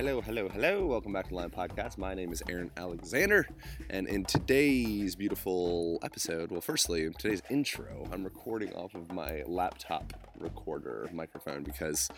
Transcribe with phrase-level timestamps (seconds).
[0.00, 0.86] Hello, hello, hello.
[0.86, 1.98] Welcome back to Align Podcast.
[1.98, 3.46] My name is Aaron Alexander,
[3.90, 10.14] and in today's beautiful episode, well, firstly, today's intro, I'm recording off of my laptop
[10.38, 12.08] recorder microphone because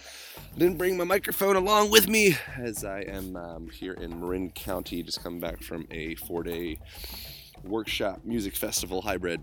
[0.54, 4.50] I didn't bring my microphone along with me as I am um, here in Marin
[4.50, 6.78] County, just coming back from a four day
[7.64, 9.42] workshop music festival hybrid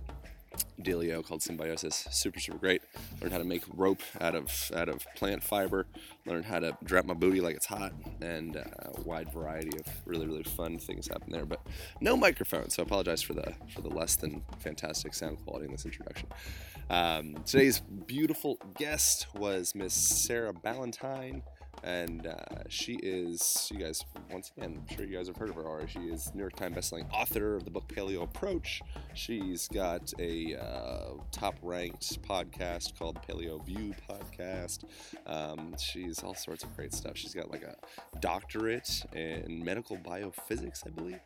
[0.81, 2.07] dealio called Symbiosis.
[2.11, 2.81] Super, super great.
[3.21, 5.85] Learned how to make rope out of out of plant fiber.
[6.25, 8.63] Learned how to drop my booty like it's hot, and uh,
[8.95, 11.45] a wide variety of really, really fun things happen there.
[11.45, 11.61] But
[12.01, 15.71] no microphone, so I apologize for the for the less than fantastic sound quality in
[15.71, 16.27] this introduction.
[16.89, 21.43] Um, today's beautiful guest was Miss Sarah Ballantyne
[21.83, 22.35] and uh,
[22.67, 25.87] she is, you guys, once again, I'm sure you guys have heard of her already.
[25.91, 28.81] She is New York Times bestselling author of the book Paleo Approach.
[29.13, 34.83] She's got a uh, top-ranked podcast called Paleo View Podcast.
[35.25, 37.15] Um, she's all sorts of great stuff.
[37.15, 37.75] She's got like a
[38.19, 41.19] doctorate in medical biophysics, I believe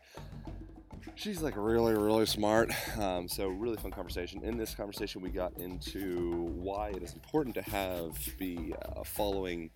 [1.15, 5.55] she's like really really smart um, so really fun conversation in this conversation we got
[5.57, 9.69] into why it is important to have be uh, following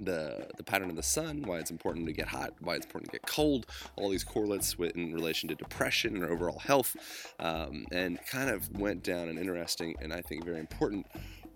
[0.00, 3.10] the the pattern of the sun, why it's important to get hot, why it's important
[3.12, 6.96] to get cold, all these correlates with, in relation to depression and overall health,
[7.38, 11.06] um, and kind of went down an interesting and I think very important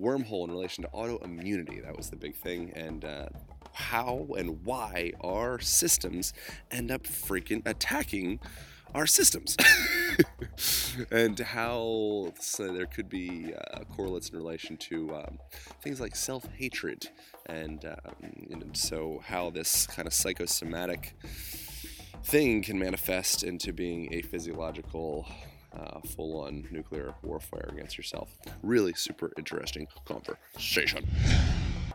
[0.01, 1.83] wormhole in relation to autoimmunity.
[1.83, 3.29] That was the big thing, and uh,
[3.73, 6.33] how and why our systems
[6.71, 8.41] end up freaking attacking
[8.95, 9.57] our systems.
[11.11, 15.39] And how so there could be uh, correlates in relation to um,
[15.83, 17.09] things like self-hatred
[17.47, 18.15] and, um,
[18.51, 21.17] and so how this kind of psychosomatic
[22.25, 25.27] thing can manifest into being a physiological
[25.77, 28.31] uh, full-on nuclear warfare against yourself.
[28.63, 31.07] Really super interesting conversation.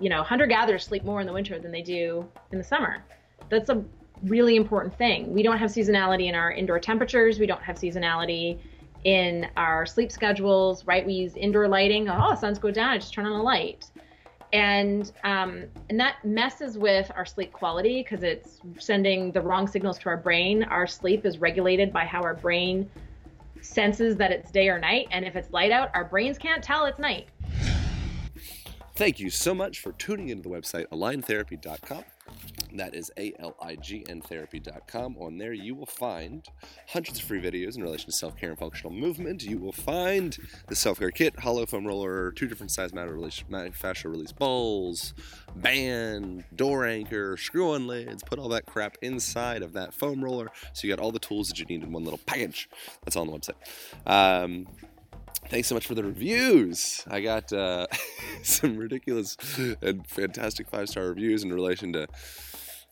[0.01, 3.03] You know hunter-gatherers sleep more in the winter than they do in the summer.
[3.49, 3.83] That's a
[4.23, 5.33] really important thing.
[5.33, 7.39] We don't have seasonality in our indoor temperatures.
[7.39, 8.59] We don't have seasonality
[9.03, 11.05] in our sleep schedules, right?
[11.05, 12.09] We use indoor lighting.
[12.09, 12.89] Oh, the suns go down.
[12.89, 13.85] I just turn on a light.
[14.51, 19.99] And um, and that messes with our sleep quality because it's sending the wrong signals
[19.99, 20.63] to our brain.
[20.63, 22.89] Our sleep is regulated by how our brain
[23.61, 25.07] senses that it's day or night.
[25.11, 27.27] And if it's light out, our brains can't tell it's night.
[28.95, 32.03] Thank you so much for tuning into the website aligntherapy.com.
[32.73, 35.17] That is A-L-I-G-N therapy.com.
[35.17, 36.45] On there, you will find
[36.87, 39.43] hundreds of free videos in relation to self-care and functional movement.
[39.43, 44.09] You will find the self-care kit, hollow foam roller, two different size matter release, fascia
[44.09, 45.13] release balls,
[45.55, 48.23] band, door anchor, screw-on lids.
[48.23, 51.49] Put all that crap inside of that foam roller, so you got all the tools
[51.49, 52.69] that you need in one little package.
[53.03, 53.55] That's on the website.
[54.05, 54.67] Um,
[55.49, 57.03] thanks so much for the reviews.
[57.09, 57.87] I got uh,
[58.43, 59.37] some ridiculous
[59.81, 62.07] and fantastic five star reviews in relation to.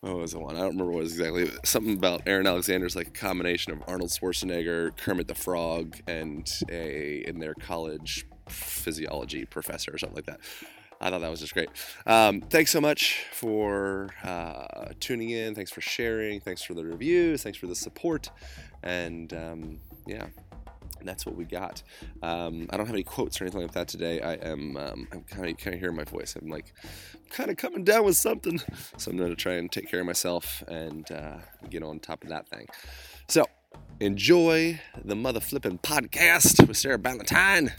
[0.02, 0.56] What was the one?
[0.56, 1.50] I don't remember what was exactly.
[1.64, 7.24] Something about Aaron Alexander's like a combination of Arnold Schwarzenegger, Kermit the Frog, and a
[7.28, 10.40] in their college physiology professor or something like that.
[11.02, 11.70] I thought that was just great.
[12.06, 15.56] Um, thanks so much for uh, tuning in.
[15.56, 16.40] Thanks for sharing.
[16.42, 17.44] Thanks for the reviews.
[17.44, 18.30] Thanks for the support.
[18.84, 20.28] And um, yeah,
[21.08, 21.82] and that's what we got.
[22.22, 24.20] Um, I don't have any quotes or anything like that today.
[24.20, 26.36] I am um, I'm kind of kind of hearing my voice.
[26.36, 26.74] I'm like
[27.30, 28.60] kind of coming down with something,
[28.98, 31.38] so I'm going to try and take care of myself and uh,
[31.70, 32.68] get on top of that thing.
[33.30, 33.46] So
[34.02, 37.74] enjoy the mother flipping podcast with Sarah Ballantyne.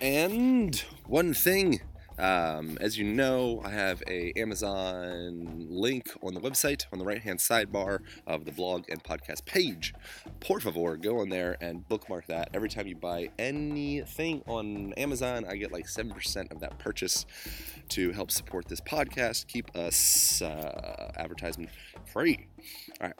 [0.00, 1.80] And one thing
[2.18, 7.20] um, as you know, I have a Amazon link on the website on the right
[7.20, 9.94] hand sidebar of the blog and podcast page.
[10.40, 12.50] Por favor, go on there and bookmark that.
[12.54, 17.26] Every time you buy anything on Amazon, I get like 7% of that purchase
[17.90, 21.70] to help support this podcast, keep us uh, advertisement
[22.06, 22.46] free.
[23.00, 23.16] All right.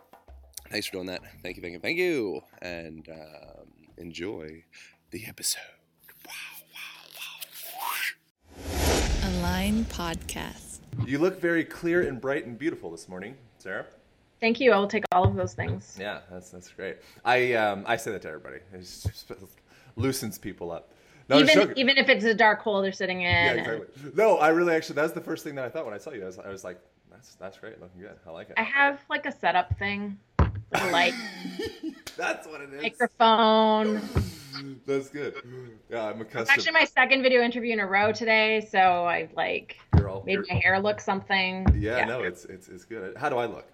[0.70, 1.20] Thanks for doing that.
[1.42, 2.40] Thank you, thank you, thank you.
[2.62, 3.66] And um,
[3.98, 4.64] enjoy
[5.10, 5.60] the episode.
[9.44, 10.78] Align Podcast.
[11.04, 13.84] You look very clear and bright and beautiful this morning, Sarah.
[14.40, 14.72] Thank you.
[14.72, 15.98] I will take all of those things.
[16.00, 16.96] Yeah, that's that's great.
[17.26, 18.60] I um, I say that to everybody.
[18.72, 19.06] It just
[19.96, 20.94] loosens people up.
[21.28, 23.32] No, even even if it's a dark hole they're sitting in.
[23.32, 24.12] Yeah, exactly.
[24.14, 26.22] No, I really actually that's the first thing that I thought when I saw you.
[26.22, 26.80] I was, I was like,
[27.10, 27.78] That's that's great.
[27.82, 28.16] Looking good.
[28.26, 28.54] I like it.
[28.56, 31.12] I have like a setup thing, with a light,
[32.16, 32.82] That's what it is.
[32.82, 34.00] microphone.
[34.86, 35.34] That's good.
[35.90, 36.48] Yeah, I'm It's accustomed.
[36.50, 40.56] actually my second video interview in a row today, so I like all, made my
[40.56, 41.66] hair look something.
[41.78, 43.16] yeah, no, it's it's it's good.
[43.16, 43.66] How do I look?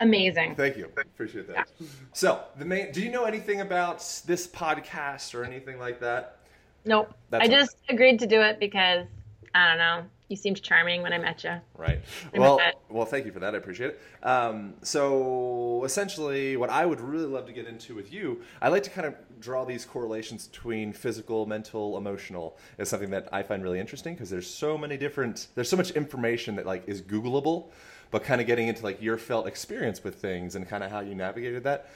[0.00, 0.54] amazing.
[0.54, 0.90] Thank you.
[0.98, 1.68] Appreciate that.
[2.12, 2.92] So, the main.
[2.92, 6.38] Do you know anything about this podcast or anything like that?
[6.84, 7.14] Nope.
[7.30, 9.06] That's I just agreed to do it because
[9.54, 10.02] I don't know.
[10.28, 11.60] You seemed charming when I met you.
[11.76, 12.00] Right.
[12.34, 13.54] I'm Well, well, thank you for that.
[13.54, 14.00] I appreciate it.
[14.26, 18.82] Um, so, essentially, what I would really love to get into with you, I like
[18.84, 22.58] to kind of draw these correlations between physical, mental, emotional.
[22.78, 25.92] Is something that I find really interesting because there's so many different, there's so much
[25.92, 27.70] information that like is Googleable,
[28.10, 31.00] but kind of getting into like your felt experience with things and kind of how
[31.00, 31.88] you navigated that.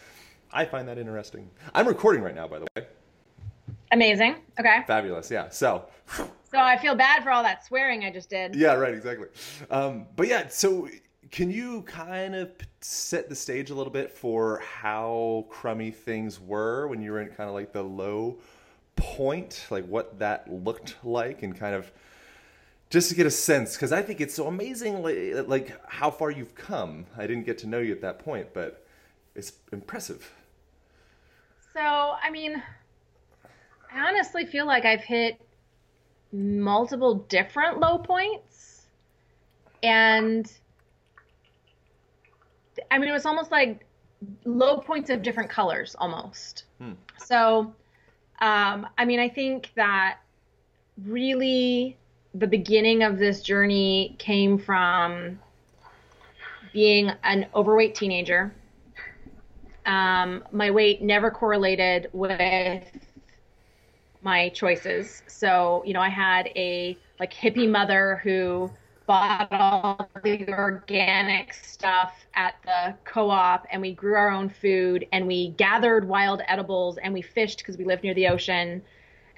[0.52, 1.50] I find that interesting.
[1.74, 2.86] I'm recording right now, by the way.
[3.92, 4.37] Amazing.
[4.58, 4.82] Okay.
[4.87, 5.31] Fabulous.
[5.31, 5.48] Yeah.
[5.48, 5.87] So,
[6.50, 8.56] So I feel bad for all that swearing I just did.
[8.56, 9.28] Yeah, right, exactly.
[9.70, 10.88] Um, but yeah, so
[11.31, 12.50] can you kind of
[12.81, 17.28] set the stage a little bit for how crummy things were when you were in
[17.28, 18.38] kind of like the low
[18.96, 21.92] point, like what that looked like, and kind of
[22.90, 26.32] just to get a sense, because I think it's so amazing, like, like how far
[26.32, 27.06] you've come.
[27.16, 28.84] I didn't get to know you at that point, but
[29.37, 30.32] it's impressive.
[31.72, 32.60] So, I mean,
[33.92, 35.40] I honestly feel like I've hit
[36.32, 38.87] multiple different low points.
[39.82, 40.50] And
[42.90, 43.84] I mean, it was almost like
[44.44, 46.64] low points of different colors almost.
[47.19, 47.75] So,
[48.40, 50.19] um, I mean, I think that
[51.04, 51.96] really
[52.34, 55.38] the beginning of this journey came from
[56.72, 58.54] being an overweight teenager
[59.87, 62.84] um, my weight never correlated with
[64.22, 65.22] my choices.
[65.26, 68.70] So, you know, I had a like hippie mother who
[69.06, 75.26] bought all the organic stuff at the co-op and we grew our own food and
[75.26, 78.82] we gathered wild edibles and we fished because we lived near the ocean.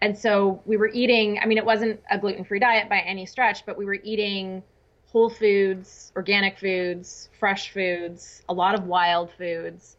[0.00, 3.64] And so we were eating, I mean, it wasn't a gluten-free diet by any stretch,
[3.64, 4.62] but we were eating
[5.06, 9.96] whole foods, organic foods, fresh foods, a lot of wild foods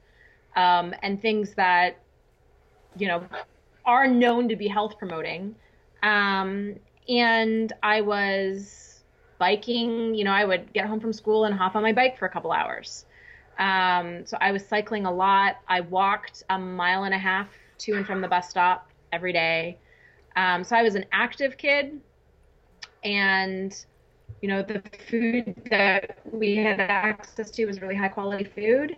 [0.55, 1.99] um, and things that
[2.97, 3.23] you know
[3.85, 5.55] are known to be health promoting.
[6.01, 6.75] Um,
[7.09, 9.01] and i was
[9.39, 12.25] biking you know i would get home from school and hop on my bike for
[12.25, 13.05] a couple hours.
[13.59, 15.57] Um, so i was cycling a lot.
[15.67, 17.49] I walked a mile and a half
[17.79, 19.77] to and from the bus stop every day.
[20.35, 21.99] Um, so i was an active kid.
[23.03, 23.75] And
[24.41, 28.95] you know the food that we had access to was really high quality food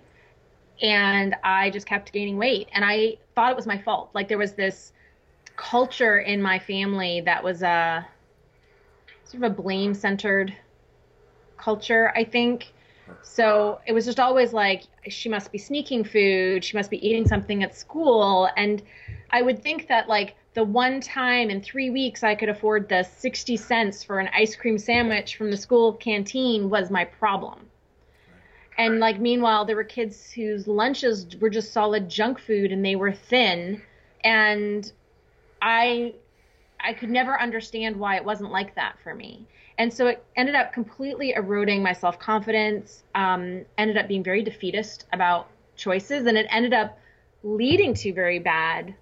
[0.81, 2.69] and I just kept gaining weight.
[2.73, 4.09] And I thought it was my fault.
[4.13, 4.93] Like there was this
[5.55, 8.05] culture in my family that was a
[9.23, 10.53] sort of a blame centered
[11.57, 12.73] culture, I think.
[13.21, 17.27] So it was just always like she must be sneaking food, she must be eating
[17.27, 18.49] something at school.
[18.57, 18.81] And
[19.31, 23.03] I would think that like the one time in three weeks I could afford the
[23.03, 27.69] 60 cents for an ice cream sandwich from the school canteen was my problem
[28.77, 32.95] and like meanwhile there were kids whose lunches were just solid junk food and they
[32.95, 33.81] were thin.
[34.23, 34.91] And
[35.61, 36.13] i
[36.83, 39.47] i could never understand why it wasn't like that for me.
[39.77, 45.05] And so it ended up completely eroding my self-confidence um, ended up being very defeatist
[45.11, 46.97] about choices and it ended up
[47.43, 48.95] leading to very bad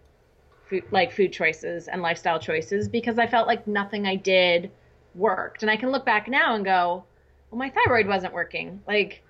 [0.67, 4.71] food, like food choices and lifestyle choices because i felt like nothing i did
[5.15, 5.63] worked.
[5.63, 7.03] And i can look back now and go
[7.51, 8.81] well my thyroid wasn't working.
[8.87, 9.22] Like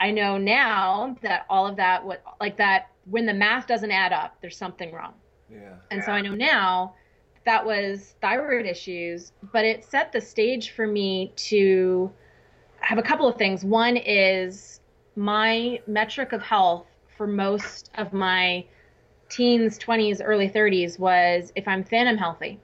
[0.00, 4.12] I know now that all of that, what like that, when the math doesn't add
[4.12, 5.14] up, there's something wrong.
[5.50, 5.74] Yeah.
[5.90, 6.94] And so I know now
[7.44, 12.12] that was thyroid issues, but it set the stage for me to
[12.80, 13.64] have a couple of things.
[13.64, 14.80] One is
[15.16, 16.86] my metric of health
[17.16, 18.64] for most of my
[19.28, 22.60] teens, 20s, early 30s was if I'm thin, I'm healthy,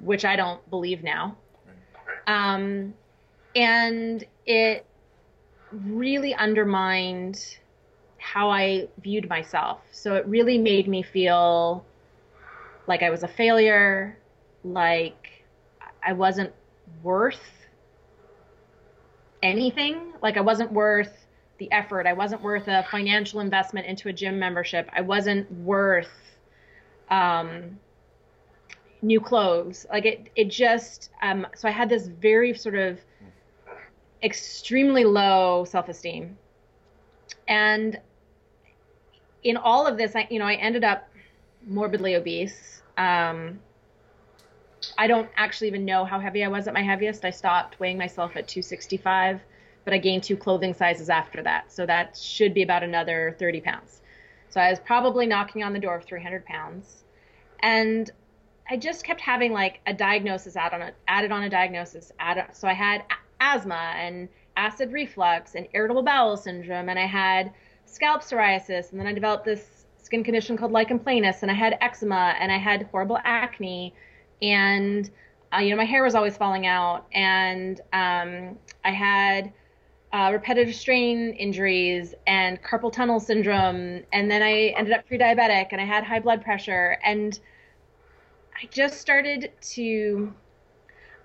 [0.00, 1.36] which I don't believe now.
[2.26, 2.94] Um,
[3.56, 4.86] and it
[5.74, 7.58] really undermined
[8.18, 9.80] how I viewed myself.
[9.90, 11.84] So it really made me feel
[12.86, 14.18] like I was a failure,
[14.62, 15.44] like
[16.02, 16.52] I wasn't
[17.02, 17.40] worth
[19.42, 21.26] anything, like I wasn't worth
[21.58, 26.10] the effort, I wasn't worth a financial investment into a gym membership, I wasn't worth
[27.10, 27.78] um,
[29.02, 29.86] new clothes.
[29.90, 32.98] Like it, it just, um, so I had this very sort of
[34.24, 36.36] extremely low self-esteem
[37.46, 38.00] and
[39.42, 41.08] in all of this i you know i ended up
[41.66, 43.58] morbidly obese um,
[44.98, 47.24] I don't actually even know how heavy I was at my heaviest.
[47.24, 49.40] I stopped weighing myself at 265,
[49.84, 51.72] but I gained two clothing sizes after that.
[51.72, 54.02] So that should be about another 30 pounds.
[54.50, 57.04] So I was probably knocking on the door of 300 pounds.
[57.60, 58.10] And
[58.68, 62.12] I just kept having like a diagnosis added on a, added on a diagnosis.
[62.18, 63.04] Added, so I had
[63.44, 67.52] asthma and acid reflux and irritable bowel syndrome, and I had
[67.86, 71.76] scalp psoriasis, and then I developed this skin condition called lichen planus, and I had
[71.80, 73.94] eczema, and I had horrible acne,
[74.42, 75.10] and
[75.54, 79.52] uh, you know my hair was always falling out, and um, I had
[80.12, 85.80] uh, repetitive strain injuries and carpal tunnel syndrome, and then I ended up pre-diabetic, and
[85.80, 87.38] I had high blood pressure, and
[88.60, 90.32] I just started to.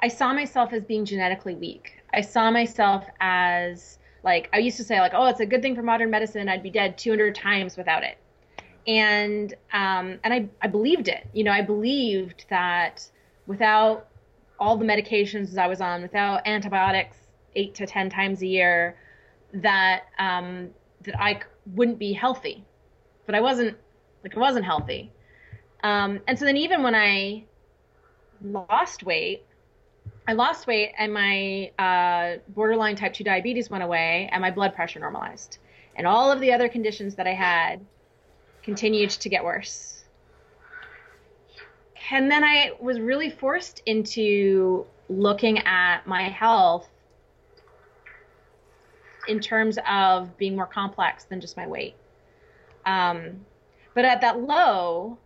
[0.01, 1.98] I saw myself as being genetically weak.
[2.13, 5.75] I saw myself as like I used to say like, oh, it's a good thing
[5.75, 6.49] for modern medicine.
[6.49, 8.17] I'd be dead 200 times without it,
[8.87, 11.27] and um, and I I believed it.
[11.33, 13.09] You know, I believed that
[13.47, 14.07] without
[14.59, 17.17] all the medications I was on, without antibiotics
[17.55, 18.97] eight to ten times a year,
[19.53, 20.69] that um,
[21.03, 21.41] that I
[21.73, 22.65] wouldn't be healthy.
[23.25, 23.77] But I wasn't
[24.23, 25.11] like I wasn't healthy.
[25.83, 27.45] Um, and so then even when I
[28.41, 29.45] lost weight,
[30.27, 34.75] I lost weight and my uh, borderline type 2 diabetes went away and my blood
[34.75, 35.57] pressure normalized.
[35.95, 37.85] And all of the other conditions that I had
[38.63, 40.03] continued to get worse.
[42.11, 46.87] And then I was really forced into looking at my health
[49.27, 51.95] in terms of being more complex than just my weight.
[52.85, 53.45] Um,
[53.93, 55.17] but at that low,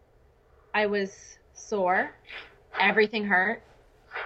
[0.73, 2.11] I was sore,
[2.79, 3.61] everything hurt.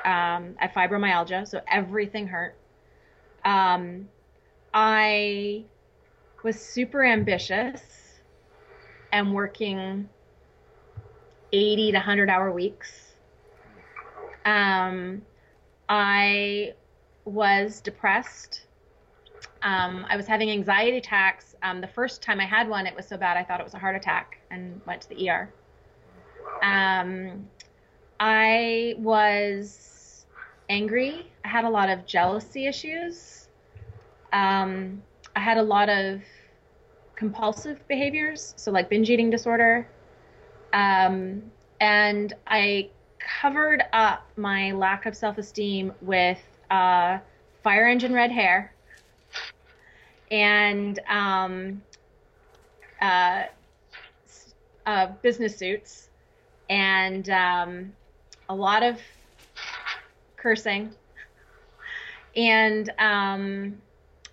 [0.07, 2.55] Um, I had fibromyalgia, so everything hurt.
[3.43, 4.07] Um,
[4.73, 5.65] I
[6.43, 7.81] was super ambitious
[9.11, 10.07] and working
[11.51, 13.15] 80 to 100 hour weeks.
[14.45, 15.23] Um,
[15.89, 16.73] I
[17.25, 18.61] was depressed.
[19.61, 21.53] Um, I was having anxiety attacks.
[21.63, 23.73] Um, the first time I had one, it was so bad I thought it was
[23.73, 25.53] a heart attack and went to the ER.
[26.63, 27.49] Um,
[28.21, 29.96] I was
[30.69, 31.31] angry.
[31.43, 33.47] I had a lot of jealousy issues.
[34.33, 35.01] Um,
[35.35, 36.21] I had a lot of
[37.15, 39.87] compulsive behaviors, so like binge eating disorder.
[40.73, 41.43] Um,
[41.79, 47.19] and I covered up my lack of self esteem with uh,
[47.63, 48.73] fire engine red hair
[50.31, 51.81] and um,
[53.01, 53.43] uh,
[54.85, 56.09] uh, business suits
[56.69, 57.93] and um,
[58.49, 58.99] a lot of
[60.37, 60.93] cursing
[62.35, 63.81] and um,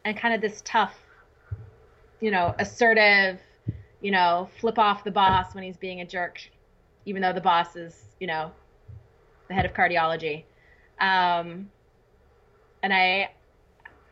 [0.04, 0.94] and kind of this tough,
[2.20, 3.40] you know, assertive,
[4.00, 6.40] you know, flip off the boss when he's being a jerk,
[7.06, 8.52] even though the boss is, you know,
[9.48, 10.44] the head of cardiology.
[11.00, 11.70] Um,
[12.82, 13.30] and I,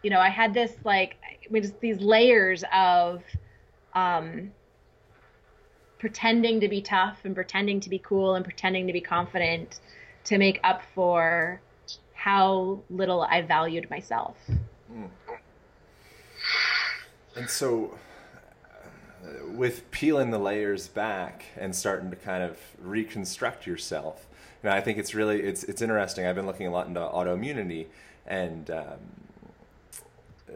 [0.02, 3.22] you know, I had this like, I mean, just these layers of
[3.94, 4.50] um,
[5.98, 9.80] pretending to be tough and pretending to be cool and pretending to be confident
[10.24, 11.60] to make up for
[12.22, 14.36] how little I valued myself.
[14.92, 15.08] Mm.
[17.34, 17.98] And so,
[19.24, 24.28] uh, with peeling the layers back and starting to kind of reconstruct yourself,
[24.62, 26.24] you know, I think it's really it's it's interesting.
[26.24, 27.86] I've been looking a lot into autoimmunity
[28.24, 29.00] and um,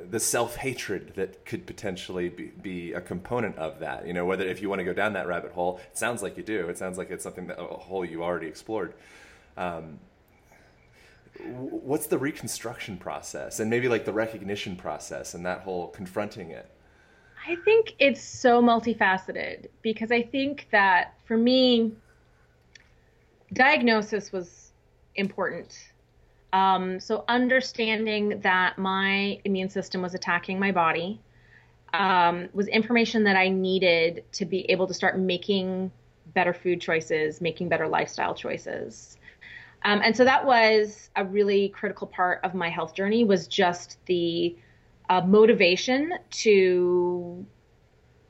[0.09, 4.07] the self hatred that could potentially be, be, a component of that.
[4.07, 6.37] You know, whether if you want to go down that rabbit hole, it sounds like
[6.37, 6.69] you do.
[6.69, 8.95] It sounds like it's something that a hole you already explored.
[9.57, 9.99] Um,
[11.41, 16.71] what's the reconstruction process and maybe like the recognition process and that whole confronting it?
[17.49, 21.93] I think it's so multifaceted because I think that for me,
[23.53, 24.73] diagnosis was
[25.15, 25.93] important
[26.57, 31.21] um, so understanding that my immune system was attacking my body
[31.93, 35.91] um, was information that I needed to be able to start making
[36.35, 39.19] better food choices, making better lifestyle choices.
[39.87, 44.05] Um, and so that was a really critical part of my health journey was just
[44.07, 44.57] the
[45.09, 47.47] uh, motivation to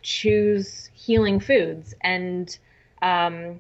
[0.02, 2.58] choose healing foods and
[3.00, 3.58] um,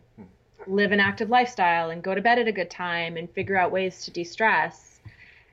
[0.66, 3.72] live an active lifestyle and go to bed at a good time and figure out
[3.72, 5.00] ways to de-stress.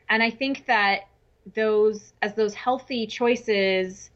[0.10, 1.08] And I think that
[1.56, 4.12] those as those healthy choices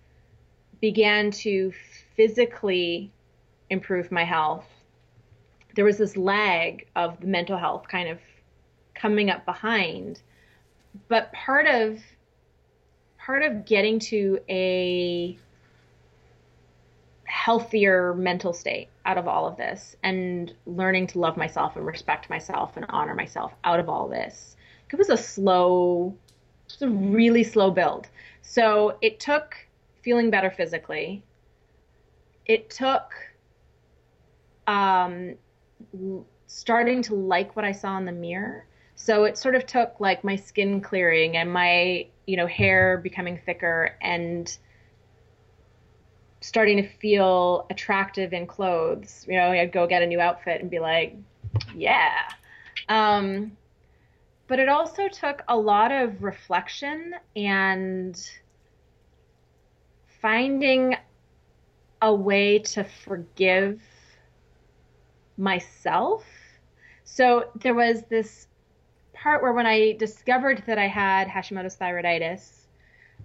[0.82, 1.72] began to
[2.18, 3.10] physically
[3.70, 4.66] improve my health,
[5.78, 8.18] there was this lag of the mental health kind of
[8.96, 10.20] coming up behind.
[11.08, 12.00] But part of
[13.20, 15.38] part of getting to a
[17.26, 22.28] healthier mental state out of all of this and learning to love myself and respect
[22.28, 24.56] myself and honor myself out of all this.
[24.92, 26.16] It was a slow,
[26.66, 28.08] it was a really slow build.
[28.42, 29.56] So it took
[30.02, 31.22] feeling better physically.
[32.48, 33.12] It took
[34.66, 35.36] um,
[36.48, 38.66] starting to like what I saw in the mirror.
[38.96, 43.40] So it sort of took like my skin clearing and my, you know, hair becoming
[43.46, 44.58] thicker and
[46.42, 49.26] starting to feel attractive in clothes.
[49.28, 51.16] You know, I'd go get a new outfit and be like,
[51.76, 52.30] yeah.
[52.90, 53.58] Um,
[54.48, 58.30] but it also took a lot of reflection and
[60.22, 60.96] finding
[62.02, 63.82] a way to forgive
[65.38, 66.26] myself.
[67.04, 68.48] So there was this
[69.14, 72.66] part where when I discovered that I had Hashimoto's thyroiditis,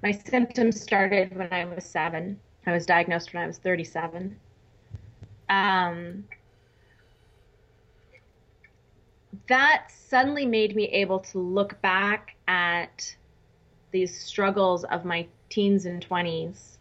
[0.03, 2.39] my symptoms started when I was seven.
[2.67, 4.37] I was diagnosed when I was 37.
[5.49, 6.25] Um,
[9.49, 13.15] that suddenly made me able to look back at
[13.91, 16.79] these struggles of my teens and 20s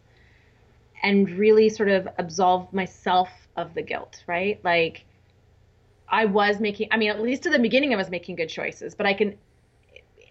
[1.02, 4.60] and really sort of absolve myself of the guilt, right?
[4.64, 5.04] Like,
[6.12, 8.94] I was making, I mean, at least at the beginning, I was making good choices,
[8.94, 9.36] but I can,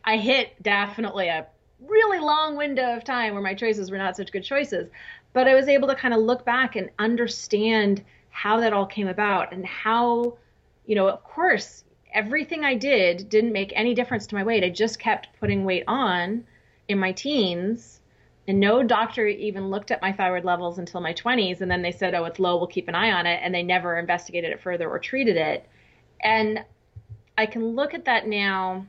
[0.05, 1.47] I hit definitely a
[1.87, 4.89] really long window of time where my choices were not such good choices.
[5.33, 9.07] But I was able to kind of look back and understand how that all came
[9.07, 10.37] about and how,
[10.85, 11.83] you know, of course,
[12.13, 14.63] everything I did didn't make any difference to my weight.
[14.63, 16.43] I just kept putting weight on
[16.87, 18.00] in my teens.
[18.47, 21.61] And no doctor even looked at my thyroid levels until my 20s.
[21.61, 23.39] And then they said, oh, it's low, we'll keep an eye on it.
[23.43, 25.67] And they never investigated it further or treated it.
[26.23, 26.63] And
[27.37, 28.85] I can look at that now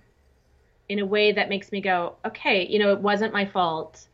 [0.88, 4.08] in a way that makes me go, okay, you know, it wasn't my fault.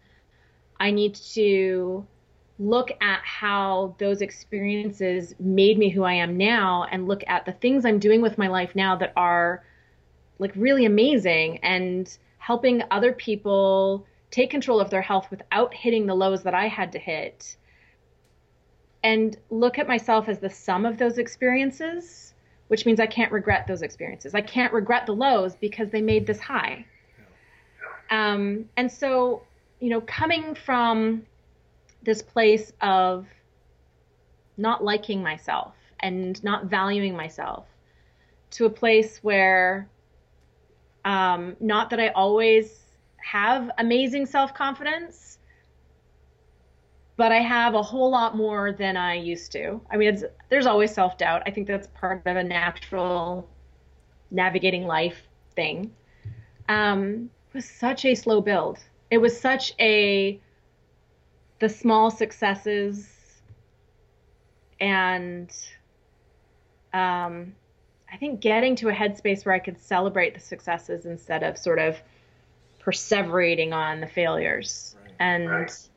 [0.80, 2.07] I need to
[2.59, 7.52] look at how those experiences made me who I am now and look at the
[7.52, 9.64] things I'm doing with my life now that are
[10.38, 16.14] like really amazing and helping other people take control of their health without hitting the
[16.14, 17.56] lows that I had to hit.
[19.02, 22.34] And look at myself as the sum of those experiences,
[22.69, 24.34] which means I can't regret those experiences.
[24.34, 26.84] I can't regret the lows because they made this high.
[28.10, 29.43] Um, and so,
[29.80, 31.25] you know, coming from
[32.02, 33.26] this place of
[34.56, 37.67] not liking myself and not valuing myself
[38.50, 39.88] to a place where
[41.04, 42.88] um, not that I always
[43.19, 45.39] have amazing self confidence,
[47.17, 49.81] but I have a whole lot more than I used to.
[49.91, 51.43] I mean, there's always self doubt.
[51.47, 53.49] I think that's part of a natural
[54.31, 55.93] navigating life thing.
[56.69, 58.78] Um, it was such a slow build.
[59.11, 60.41] It was such a
[61.59, 63.09] the small successes
[64.81, 65.50] and
[66.93, 67.54] um,
[68.13, 71.78] I think getting to a headspace where I could celebrate the successes instead of sort
[71.78, 72.00] of
[72.89, 74.97] perseverating on the failures.
[75.03, 75.13] Right.
[75.21, 75.89] And right.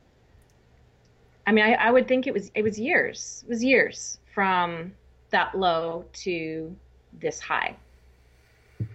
[1.47, 3.43] I mean, I, I, would think it was it was years.
[3.47, 4.91] It was years from
[5.29, 6.75] that low to
[7.13, 7.75] this high.
[8.79, 8.87] Yeah,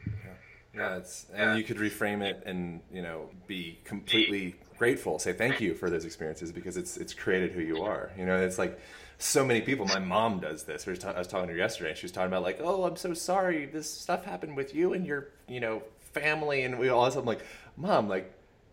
[0.74, 5.60] yeah it's and you could reframe it and you know be completely grateful, say thank
[5.60, 8.10] you for those experiences because it's it's created who you are.
[8.18, 8.78] You know, it's like
[9.18, 9.86] so many people.
[9.86, 10.86] My mom does this.
[10.86, 11.90] I was, talking to her yesterday.
[11.90, 13.64] And she was talking about like, oh, I'm so sorry.
[13.64, 15.82] This stuff happened with you and your you know
[16.20, 17.16] family, and we all this.
[17.16, 17.44] I'm like,
[17.76, 18.32] mom, like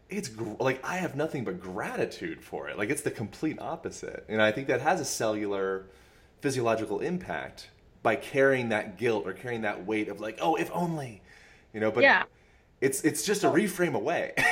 [0.09, 2.77] it's gr- like I have nothing but gratitude for it.
[2.77, 5.85] Like it's the complete opposite, and I think that has a cellular,
[6.41, 7.69] physiological impact
[8.01, 11.21] by carrying that guilt or carrying that weight of like, oh, if only,
[11.73, 11.91] you know.
[11.91, 12.23] But yeah.
[12.81, 14.33] it's it's just a reframe away.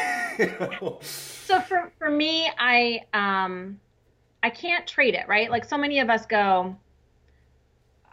[1.51, 3.79] So for for me, I um
[4.41, 5.51] I can't trade it, right?
[5.51, 6.75] Like so many of us go,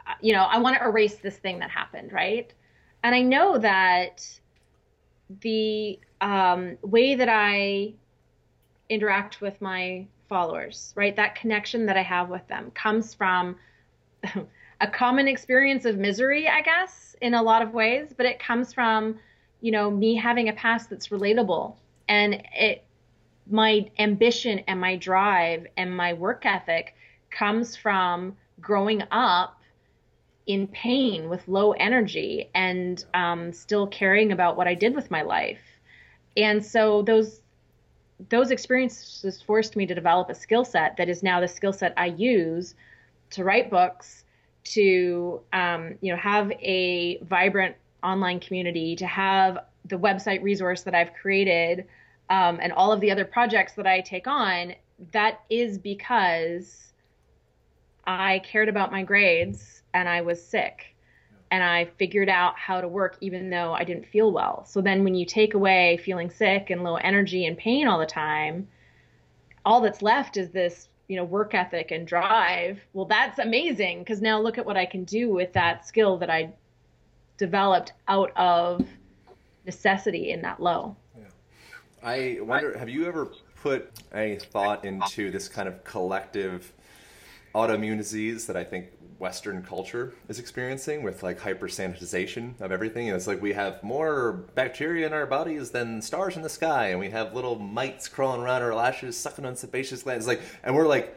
[0.06, 2.52] uh, you know, I want to erase this thing that happened, right?
[3.04, 4.28] And I know that
[5.40, 7.94] the um, way that I
[8.88, 13.56] interact with my followers, right, that connection that I have with them comes from
[14.80, 18.72] a common experience of misery, I guess, in a lot of ways, but it comes
[18.72, 19.18] from,
[19.60, 21.74] you know, me having a past that's relatable.
[22.08, 22.84] And it
[23.50, 26.94] my ambition and my drive and my work ethic
[27.30, 29.57] comes from growing up
[30.48, 35.22] in pain with low energy and um, still caring about what I did with my
[35.22, 35.60] life.
[36.36, 37.42] And so those
[38.30, 41.92] those experiences forced me to develop a skill set that is now the skill set
[41.96, 42.74] I use
[43.30, 44.24] to write books,
[44.64, 50.94] to um, you know have a vibrant online community, to have the website resource that
[50.94, 51.86] I've created
[52.30, 54.74] um, and all of the other projects that I take on,
[55.12, 56.92] that is because
[58.06, 60.94] I cared about my grades and I was sick.
[61.50, 64.66] And I figured out how to work even though I didn't feel well.
[64.66, 68.06] So then when you take away feeling sick and low energy and pain all the
[68.06, 68.68] time,
[69.64, 72.80] all that's left is this, you know, work ethic and drive.
[72.92, 76.28] Well, that's amazing because now look at what I can do with that skill that
[76.28, 76.52] I
[77.38, 78.86] developed out of
[79.64, 80.96] necessity in that low.
[82.02, 86.72] I wonder, have you ever put any thought into this kind of collective
[87.54, 93.08] autoimmune disease that I think Western culture is experiencing with like hyper sanitization of everything?
[93.08, 96.88] And it's like we have more bacteria in our bodies than stars in the sky,
[96.88, 100.26] and we have little mites crawling around our lashes, sucking on sebaceous glands.
[100.26, 101.16] Like, and we're like,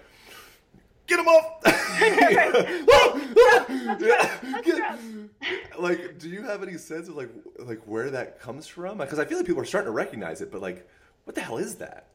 [1.08, 1.62] get them off!
[5.80, 8.98] like, do you have any sense of like like where that comes from?
[8.98, 10.88] Because I feel like people are starting to recognize it, but like,
[11.26, 12.08] what the hell is that?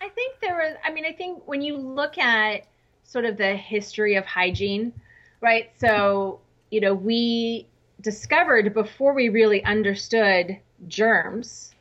[0.00, 2.66] I think there was, I mean, I think when you look at
[3.04, 4.92] sort of the history of hygiene,
[5.40, 5.70] right?
[5.78, 7.66] So, you know, we
[8.00, 11.74] discovered before we really understood germs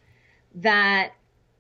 [0.55, 1.13] that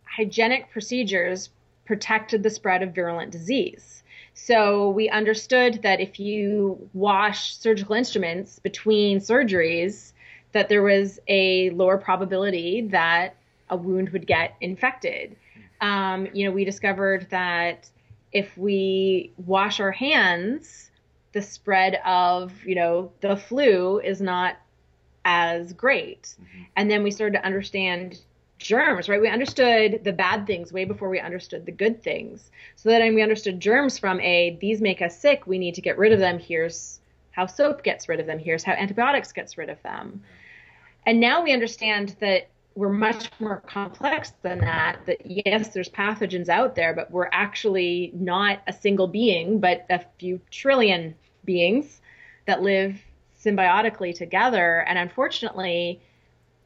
[0.03, 1.49] hygienic procedures
[1.85, 4.03] protected the spread of virulent disease.
[4.33, 10.13] So we understood that if you wash surgical instruments between surgeries,
[10.51, 13.35] that there was a lower probability that
[13.69, 15.35] a wound would get infected.
[15.79, 17.89] Um, you know, we discovered that
[18.31, 20.91] if we wash our hands,
[21.33, 24.57] the spread of, you know, the flu is not
[25.23, 26.23] as great.
[26.23, 26.63] Mm-hmm.
[26.75, 28.19] And then we started to understand
[28.57, 29.19] germs, right?
[29.19, 32.51] We understood the bad things way before we understood the good things.
[32.75, 35.97] So then we understood germs from a these make us sick, we need to get
[35.97, 36.39] rid of them.
[36.39, 36.99] Here's
[37.31, 38.39] how soap gets rid of them.
[38.39, 40.21] Here's how antibiotics gets rid of them.
[41.05, 46.47] And now we understand that we're much more complex than that that yes there's pathogens
[46.47, 52.01] out there but we're actually not a single being but a few trillion beings
[52.45, 52.99] that live
[53.43, 54.81] symbiotically together.
[54.87, 56.01] And unfortunately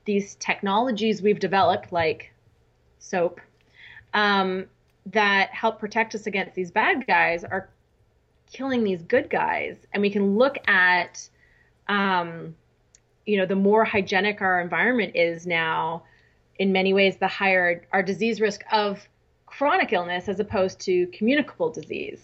[0.06, 2.32] these technologies we've developed like
[3.00, 3.42] soap
[4.14, 4.66] um,
[5.08, 7.70] that help protect us against these bad guys are
[8.52, 9.78] killing these good guys.
[9.94, 11.28] And we can look at
[11.88, 12.56] um,
[13.26, 16.04] you know, the more hygienic our environment is now,
[16.60, 19.08] in many ways, the higher our disease risk of
[19.46, 22.24] chronic illness as opposed to communicable disease.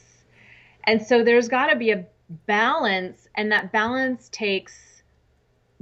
[0.85, 2.05] And so there's got to be a
[2.47, 5.03] balance, and that balance takes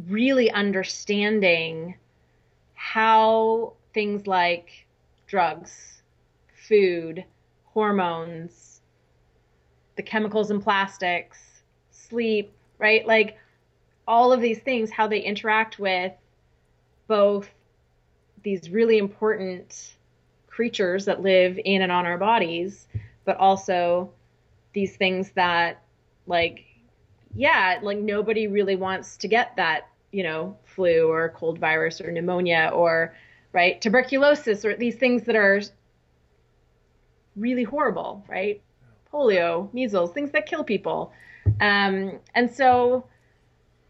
[0.08, 1.95] really understanding
[2.75, 4.86] how things like
[5.27, 6.01] drugs,
[6.67, 7.23] food,
[7.65, 8.82] hormones,
[9.95, 13.05] the chemicals in plastics, sleep, right?
[13.05, 13.38] Like
[14.10, 16.12] all of these things, how they interact with
[17.08, 17.48] both
[18.43, 19.95] these really important
[20.48, 22.88] creatures that live in and on our bodies,
[23.24, 24.12] but also
[24.74, 25.84] these things that,
[26.26, 26.65] like,
[27.36, 32.12] yeah, like nobody really wants to get that, you know, flu or cold virus or
[32.12, 33.15] pneumonia or,
[33.54, 35.62] right, tuberculosis or these things that are
[37.36, 38.60] really horrible, right?
[39.13, 41.13] Polio, measles, things that kill people.
[41.62, 43.06] Um, and so,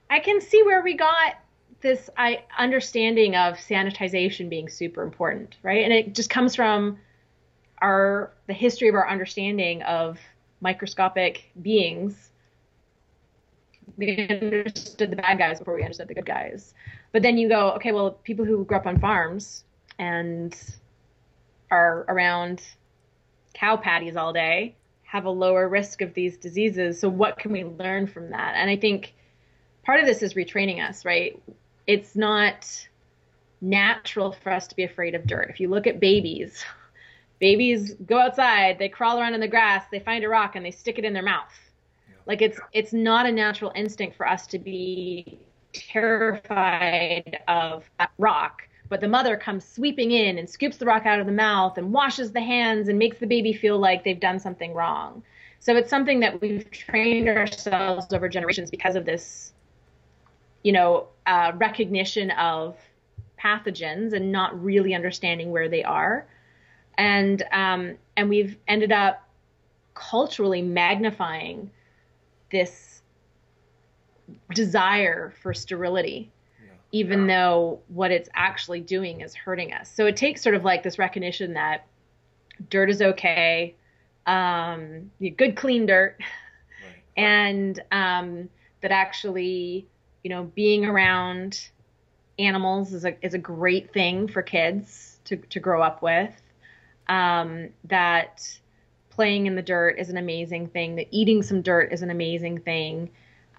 [0.10, 1.36] I can see where we got
[1.82, 5.84] this I, understanding of sanitization being super important, right?
[5.84, 6.98] And it just comes from
[7.82, 10.20] our the history of our understanding of
[10.62, 12.32] microscopic beings.
[13.98, 16.74] We understood the bad guys before we understood the good guys.
[17.12, 19.64] But then you go, okay, well, people who grew up on farms
[19.98, 20.56] and
[21.72, 22.62] are around
[23.54, 27.00] cow patties all day have a lower risk of these diseases.
[27.00, 28.54] So what can we learn from that?
[28.56, 29.14] And I think
[29.90, 31.42] part of this is retraining us, right?
[31.88, 32.88] It's not
[33.60, 35.50] natural for us to be afraid of dirt.
[35.50, 36.64] If you look at babies,
[37.40, 40.70] babies go outside, they crawl around in the grass, they find a rock and they
[40.70, 41.52] stick it in their mouth.
[42.08, 42.18] Yeah.
[42.28, 45.40] Like it's it's not a natural instinct for us to be
[45.74, 51.20] terrified of a rock, but the mother comes sweeping in and scoops the rock out
[51.20, 54.40] of the mouth and washes the hands and makes the baby feel like they've done
[54.40, 55.24] something wrong.
[55.60, 59.54] So it's something that we've trained ourselves over generations because of this
[60.64, 62.76] you know, uh, recognition of
[63.42, 66.28] pathogens and not really understanding where they are.
[66.98, 69.28] And um, and we've ended up
[69.94, 71.72] culturally magnifying
[72.52, 73.02] this
[74.54, 76.72] desire for sterility, yeah.
[76.92, 77.28] even yeah.
[77.28, 79.92] though what it's actually doing is hurting us.
[79.94, 81.86] So it takes sort of like this recognition that
[82.70, 83.76] dirt is okay,
[84.26, 87.04] um, good clean dirt, right.
[87.18, 88.50] and um,
[88.82, 89.88] that actually
[90.24, 91.70] you know, being around
[92.38, 96.32] animals is a is a great thing for kids to to grow up with.
[97.08, 98.48] Um, that
[99.10, 102.60] playing in the dirt is an amazing thing, that eating some dirt is an amazing
[102.60, 103.10] thing.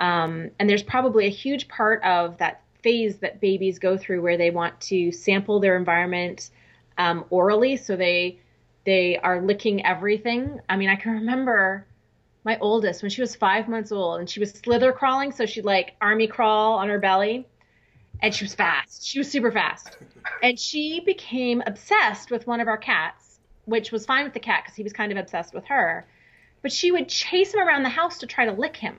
[0.01, 4.39] Um, and there's probably a huge part of that phase that babies go through where
[4.39, 6.51] they want to sample their environment
[6.97, 7.77] um, orally.
[7.77, 8.39] So they
[8.85, 10.61] they are licking everything.
[10.69, 11.87] I mean, I can remember
[12.45, 15.33] my oldest when she was five months old and she was slither crawling.
[15.33, 17.47] So she'd like army crawl on her belly
[18.23, 19.07] and she was fast.
[19.07, 19.97] She was super fast.
[20.43, 24.63] And she became obsessed with one of our cats, which was fine with the cat
[24.65, 26.07] because he was kind of obsessed with her.
[26.63, 28.99] But she would chase him around the house to try to lick him.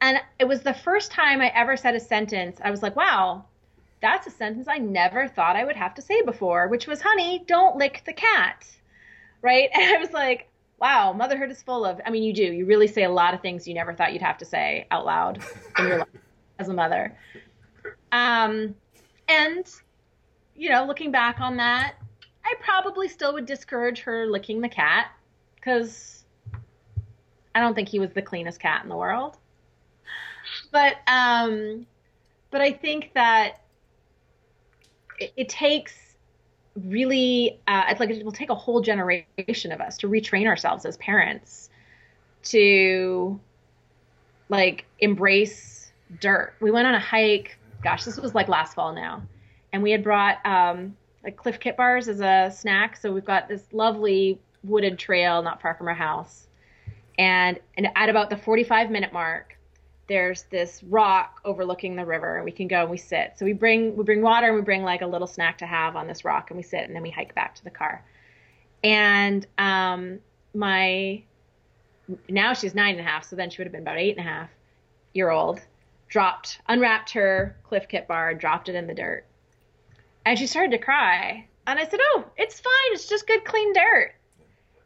[0.00, 2.58] And it was the first time I ever said a sentence.
[2.62, 3.44] I was like, wow,
[4.02, 7.42] that's a sentence I never thought I would have to say before, which was, honey,
[7.46, 8.66] don't lick the cat.
[9.42, 9.70] Right?
[9.74, 12.42] And I was like, wow, motherhood is full of, I mean, you do.
[12.42, 15.06] You really say a lot of things you never thought you'd have to say out
[15.06, 15.42] loud
[15.78, 16.08] in your life
[16.58, 17.16] as a mother.
[18.12, 18.74] Um,
[19.28, 19.66] and,
[20.54, 21.94] you know, looking back on that,
[22.44, 25.08] I probably still would discourage her licking the cat
[25.56, 26.24] because
[27.54, 29.38] I don't think he was the cleanest cat in the world.
[30.70, 31.86] But, um,
[32.50, 33.62] but I think that
[35.18, 35.94] it, it takes
[36.84, 40.84] really uh, it's like it will take a whole generation of us to retrain ourselves
[40.84, 41.70] as parents
[42.42, 43.40] to
[44.48, 46.54] like embrace dirt.
[46.60, 47.58] We went on a hike.
[47.82, 49.22] Gosh this was like last fall now.
[49.72, 52.96] And we had brought um, like Clif Kid bars as a snack.
[52.96, 56.46] So we've got this lovely wooded trail not far from our house.
[57.18, 59.55] And and at about the 45 minute mark
[60.08, 63.32] there's this rock overlooking the river and we can go and we sit.
[63.36, 65.96] So we bring we bring water and we bring like a little snack to have
[65.96, 68.04] on this rock and we sit and then we hike back to the car.
[68.84, 70.20] And um
[70.54, 71.22] my
[72.28, 74.24] now she's nine and a half so then she would have been about eight and
[74.24, 74.50] a half
[75.12, 75.60] year old
[76.08, 79.24] dropped unwrapped her Clif Kid bar dropped it in the dirt.
[80.24, 81.46] And she started to cry.
[81.66, 82.92] And i said oh it's fine.
[82.92, 84.15] It's just good clean dirt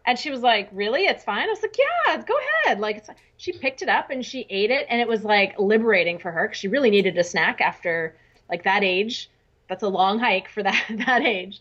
[0.06, 1.02] and she was like, "Really?
[1.02, 2.34] It's fine." I was like, "Yeah, go
[2.64, 3.04] ahead." Like,
[3.36, 6.48] she picked it up and she ate it, and it was like liberating for her
[6.48, 8.14] because she really needed a snack after
[8.48, 9.30] like that age.
[9.68, 11.60] That's a long hike for that that age,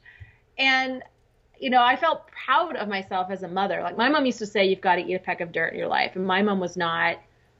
[0.57, 1.03] and
[1.59, 3.81] you know, I felt proud of myself as a mother.
[3.81, 5.79] Like my mom used to say, "You've got to eat a peck of dirt in
[5.79, 7.17] your life," and my mom was not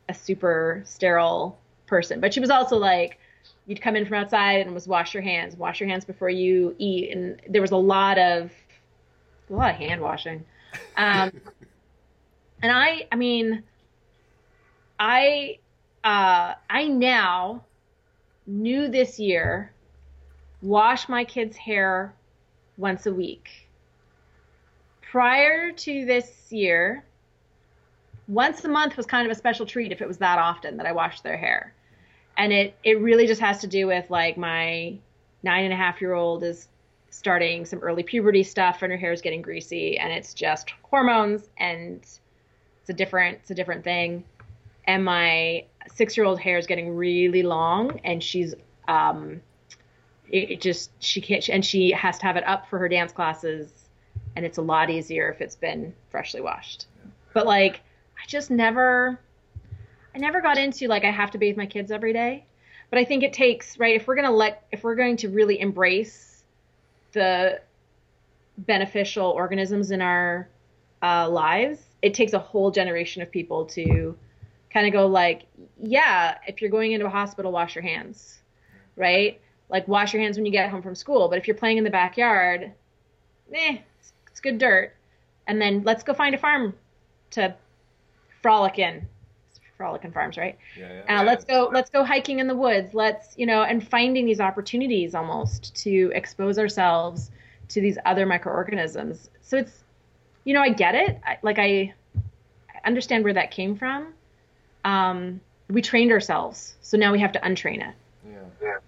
[0.07, 3.19] a super sterile person, but she was also like,
[3.67, 6.75] you'd come in from outside and was wash your hands, wash your hands before you
[6.79, 8.51] eat, and there was a lot of
[9.49, 10.45] a lot of hand washing.
[10.97, 11.31] Um,
[12.61, 13.63] and I, I mean,
[14.99, 15.59] I,
[16.03, 17.63] uh, I now
[18.45, 19.71] knew this year
[20.61, 22.13] wash my kids' hair
[22.77, 23.49] once a week.
[25.01, 27.03] Prior to this year,
[28.27, 30.85] once a month was kind of a special treat if it was that often that
[30.85, 31.73] I washed their hair.
[32.37, 34.97] And it, it really just has to do with like my
[35.43, 36.67] nine and a half year old is
[37.09, 41.49] starting some early puberty stuff and her hair is getting greasy and it's just hormones
[41.57, 42.01] and
[42.81, 44.23] it's a different it's a different thing.
[44.85, 48.55] And my six year old hair is getting really long and she's
[48.87, 49.41] um
[50.29, 53.11] it, it just she can't and she has to have it up for her dance
[53.11, 53.71] classes
[54.35, 56.85] and it's a lot easier if it's been freshly washed.
[57.33, 57.81] But like
[58.21, 59.19] i just never
[60.15, 62.45] i never got into like i have to bathe my kids every day.
[62.89, 65.29] But i think it takes right if we're going to let if we're going to
[65.29, 66.28] really embrace
[67.11, 67.61] the
[68.57, 70.49] beneficial organisms in our
[71.01, 74.17] uh, lives, it takes a whole generation of people to
[74.71, 75.45] kind of go like,
[75.81, 78.39] yeah, if you're going into a hospital, wash your hands,
[78.95, 79.39] right?
[79.69, 81.27] Like wash your hands when you get home from school.
[81.27, 82.71] But if you're playing in the backyard,
[83.53, 83.77] eh,
[84.27, 84.95] it's good dirt.
[85.47, 86.75] And then let's go find a farm
[87.31, 87.55] to
[88.41, 89.07] frolic in.
[89.79, 90.57] Frolic farms, right?
[90.77, 91.21] Yeah, yeah.
[91.21, 91.69] Uh, let's go.
[91.71, 92.93] Let's go hiking in the woods.
[92.93, 97.31] Let's, you know, and finding these opportunities almost to expose ourselves
[97.69, 99.29] to these other microorganisms.
[99.39, 99.85] So it's,
[100.43, 101.21] you know, I get it.
[101.25, 104.13] I, like I, I understand where that came from.
[104.83, 105.39] Um,
[105.69, 107.95] we trained ourselves, so now we have to untrain it.
[108.61, 108.79] Yeah.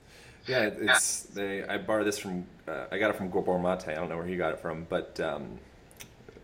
[0.46, 1.64] Yeah, it's they.
[1.64, 2.46] I borrowed this from.
[2.68, 3.88] Uh, I got it from Gabor Mate.
[3.88, 5.58] I don't know where he got it from, but um,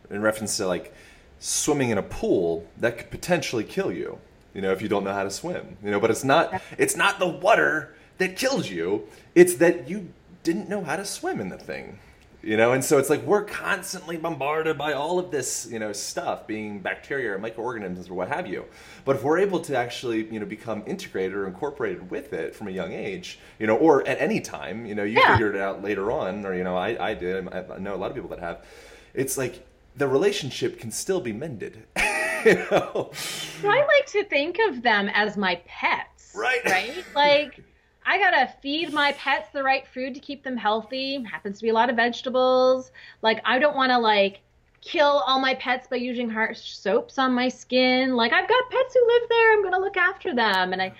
[0.09, 0.93] in reference to like
[1.39, 4.19] swimming in a pool that could potentially kill you
[4.57, 6.95] you know, if you don't know how to swim, you know, but it's not, it's
[6.97, 9.07] not the water that kills you.
[9.35, 10.09] It's that you
[10.41, 11.99] didn't know how to swim in the thing,
[12.41, 12.71] you know?
[12.73, 16.79] And so it's like, we're constantly bombarded by all of this, you know, stuff being
[16.79, 18.65] bacteria or microorganisms or what have you.
[19.05, 22.67] But if we're able to actually, you know, become integrated or incorporated with it from
[22.67, 25.33] a young age, you know, or at any time, you know, you Yeah.
[25.33, 28.09] figured it out later on, or, you know, I, I did, I know a lot
[28.09, 28.65] of people that have,
[29.13, 29.63] it's like,
[29.95, 31.83] the relationship can still be mended.
[32.47, 33.11] you know?
[33.13, 36.33] So I like to think of them as my pets.
[36.35, 36.63] Right.
[36.65, 37.05] Right?
[37.15, 37.63] Like
[38.05, 41.23] I gotta feed my pets the right food to keep them healthy.
[41.23, 42.91] Happens to be a lot of vegetables.
[43.21, 44.41] Like I don't wanna like
[44.81, 48.15] kill all my pets by using harsh soaps on my skin.
[48.15, 49.53] Like I've got pets who live there.
[49.53, 50.71] I'm going to look after them.
[50.71, 50.93] And I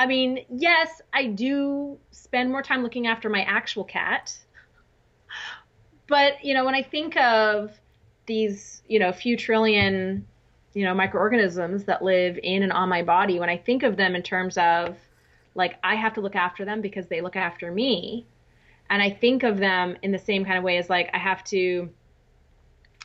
[0.00, 4.34] I mean, yes, I do spend more time looking after my actual cat.
[6.06, 7.78] But, you know, when I think of
[8.24, 10.26] these, you know, few trillion,
[10.74, 14.14] you know, microorganisms that live in and on my body, when I think of them
[14.14, 14.96] in terms of
[15.54, 18.26] like I have to look after them because they look after me,
[18.88, 21.42] and I think of them in the same kind of way as like I have
[21.44, 21.90] to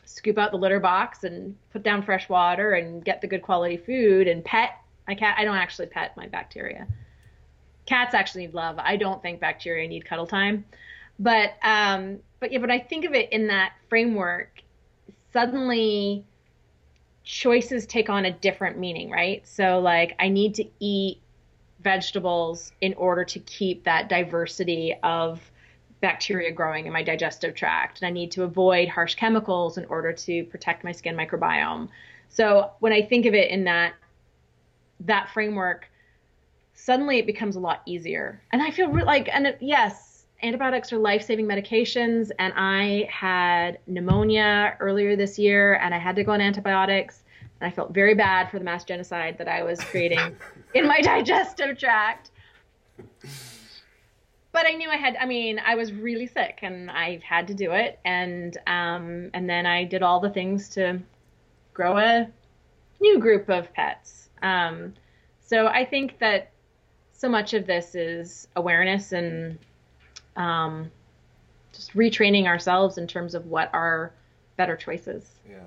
[0.06, 3.78] scoop out the litter box and put down fresh water and get the good quality
[3.78, 5.36] food and pet my cat.
[5.38, 6.88] I don't actually pet my bacteria.
[7.86, 8.78] Cats actually need love.
[8.80, 10.66] I don't think bacteria need cuddle time.
[11.20, 14.62] But um, but yeah, but I think of it in that framework.
[15.34, 16.26] Suddenly,
[17.26, 19.46] choices take on a different meaning, right?
[19.48, 21.20] So like, I need to eat
[21.82, 25.42] vegetables in order to keep that diversity of
[26.02, 28.02] bacteria growing in my digestive tract.
[28.02, 31.90] And I need to avoid harsh chemicals in order to protect my skin microbiome.
[32.30, 33.94] So when I think of it in that
[35.02, 35.90] that framework,
[36.74, 38.42] suddenly it becomes a lot easier.
[38.52, 40.05] And I feel re- like, and it, yes,
[40.46, 42.32] antibiotics are life-saving medications.
[42.40, 47.24] And I had pneumonia earlier this year, and I had to go on antibiotics.
[47.60, 50.36] And I felt very bad for the mass genocide that I was creating
[50.74, 52.32] in my digestive tract
[54.56, 55.18] but I knew I had.
[55.20, 58.00] I mean, I was really sick, and I had to do it.
[58.06, 61.02] And um, and then I did all the things to
[61.74, 62.30] grow a
[63.02, 64.30] new group of pets.
[64.42, 64.94] Um,
[65.42, 66.52] so I think that
[67.12, 69.60] so much of this is awareness and
[70.36, 70.92] um,
[71.74, 74.14] just retraining ourselves in terms of what are
[74.58, 75.26] better choices.
[75.50, 75.60] Yeah.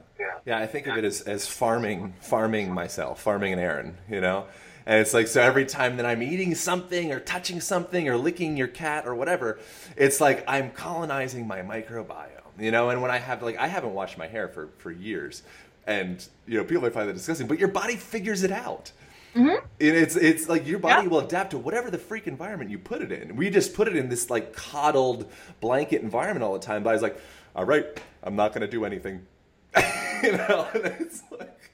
[0.47, 4.47] Yeah, I think of it as, as farming farming myself, farming an Aaron, you know?
[4.87, 8.57] And it's like, so every time that I'm eating something or touching something or licking
[8.57, 9.59] your cat or whatever,
[9.97, 12.29] it's like I'm colonizing my microbiome,
[12.59, 12.89] you know?
[12.89, 15.43] And when I have, like, I haven't washed my hair for, for years.
[15.87, 18.93] And, you know, people find that disgusting, but your body figures it out.
[19.35, 19.65] Mm-hmm.
[19.81, 21.09] And it's it's like your body yeah.
[21.09, 23.37] will adapt to whatever the freak environment you put it in.
[23.37, 26.83] We just put it in this like coddled blanket environment all the time.
[26.83, 27.21] But I was like,
[27.55, 27.87] all right,
[28.23, 29.27] I'm not going to do anything.
[30.23, 31.71] you know, and it's like,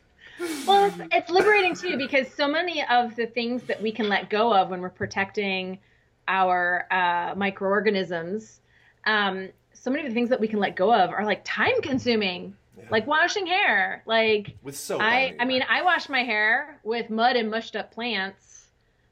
[0.67, 4.31] well, it's, it's liberating too because so many of the things that we can let
[4.31, 5.79] go of when we're protecting
[6.27, 8.61] our uh, microorganisms,
[9.07, 11.81] um, so many of the things that we can let go of are like time
[11.83, 12.57] consuming.
[12.85, 12.91] Yeah.
[12.91, 15.01] Like washing hair, like with soap.
[15.03, 18.67] I, I mean, I wash my hair with mud and mushed up plants,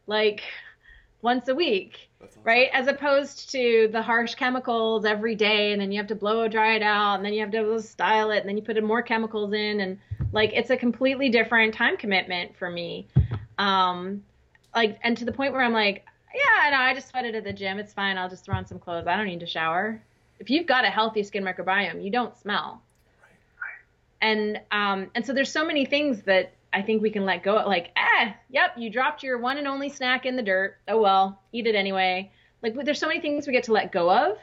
[0.07, 0.43] like
[1.23, 2.43] once a week, awesome.
[2.45, 2.69] right?
[2.73, 6.75] As opposed to the harsh chemicals every day, and then you have to blow dry
[6.75, 9.03] it out, and then you have to style it, and then you put in more
[9.03, 9.99] chemicals in, and
[10.33, 13.07] like it's a completely different time commitment for me.
[13.59, 14.25] Um,
[14.75, 16.05] like, and to the point where I'm like,
[16.35, 17.79] yeah, no, I just sweated at the gym.
[17.79, 18.17] It's fine.
[18.17, 19.07] I'll just throw on some clothes.
[19.07, 20.03] I don't need to shower.
[20.41, 22.83] If you've got a healthy skin microbiome, you don't smell.
[24.23, 27.57] And um, and so there's so many things that I think we can let go.
[27.57, 30.77] Of, like, eh, yep, you dropped your one and only snack in the dirt.
[30.89, 32.31] Oh well, eat it anyway.
[32.63, 34.39] Like, there's so many things we get to let go of,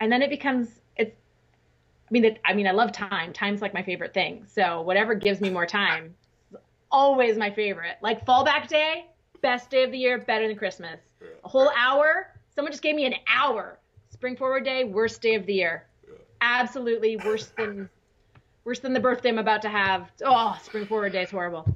[0.00, 1.14] and then it becomes it's.
[2.08, 3.32] I mean, I mean, I love time.
[3.32, 4.46] Time's like my favorite thing.
[4.48, 6.14] So whatever gives me more time,
[6.90, 7.98] always my favorite.
[8.02, 9.06] Like fallback day,
[9.42, 10.98] best day of the year, better than Christmas.
[11.44, 12.34] A whole hour.
[12.54, 13.78] Someone just gave me an hour.
[14.08, 15.86] Spring forward day, worst day of the year.
[16.40, 17.88] Absolutely worse than
[18.64, 20.10] worse than the birthday I'm about to have.
[20.24, 21.66] Oh, spring forward day is horrible.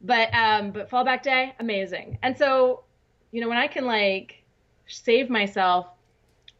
[0.00, 2.18] But um, but fallback day, amazing.
[2.22, 2.84] And so,
[3.32, 4.44] you know, when I can like
[4.86, 5.86] save myself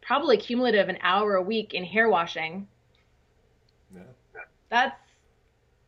[0.01, 2.67] probably cumulative an hour a week in hair washing.
[3.93, 4.01] Yeah.
[4.69, 4.99] That's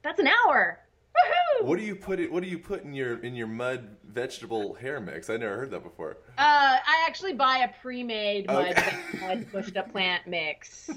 [0.04, 0.80] that's an hour.
[1.16, 1.66] Woohoo!
[1.66, 2.32] What do you put it?
[2.32, 5.30] What do you put in your in your mud vegetable hair mix?
[5.30, 6.18] I never heard that before.
[6.38, 8.98] Uh, I actually buy a pre-made mud, okay.
[9.22, 10.90] mud pushed up plant mix.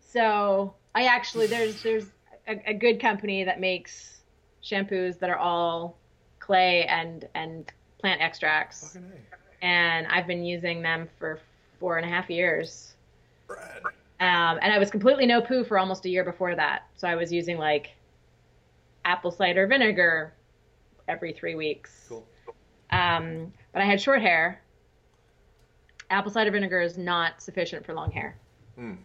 [0.00, 2.06] So I actually there's there's
[2.46, 4.20] a, a, good company that makes
[4.62, 5.96] shampoos that are all
[6.38, 8.96] clay and and plant extracts,
[9.60, 11.40] and I've been using them for
[11.80, 12.94] four and a half years.
[14.20, 17.16] Um, and I was completely no poo for almost a year before that, so I
[17.16, 17.90] was using like
[19.04, 20.32] apple cider vinegar
[21.08, 22.06] every three weeks.
[22.08, 22.24] Cool.
[22.90, 24.62] Um, but I had short hair.
[26.10, 28.36] Apple cider vinegar is not sufficient for long hair.
[28.78, 28.98] Mm.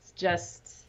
[0.00, 0.79] It's just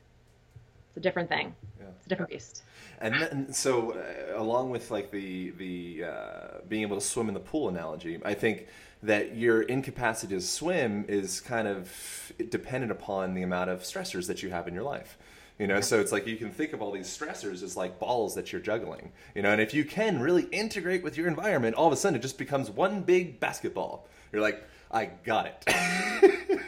[0.92, 1.56] it's a different thing.
[1.80, 1.86] Yeah.
[1.96, 2.64] It's a different beast.
[3.00, 7.34] And then, so, uh, along with like the the uh, being able to swim in
[7.34, 8.68] the pool analogy, I think
[9.02, 14.44] that your incapacity to swim is kind of dependent upon the amount of stressors that
[14.44, 15.18] you have in your life.
[15.58, 18.36] You know, so it's like you can think of all these stressors as like balls
[18.36, 19.12] that you're juggling.
[19.36, 22.18] You know, and if you can really integrate with your environment, all of a sudden
[22.18, 24.08] it just becomes one big basketball.
[24.32, 25.64] You're like, I got it.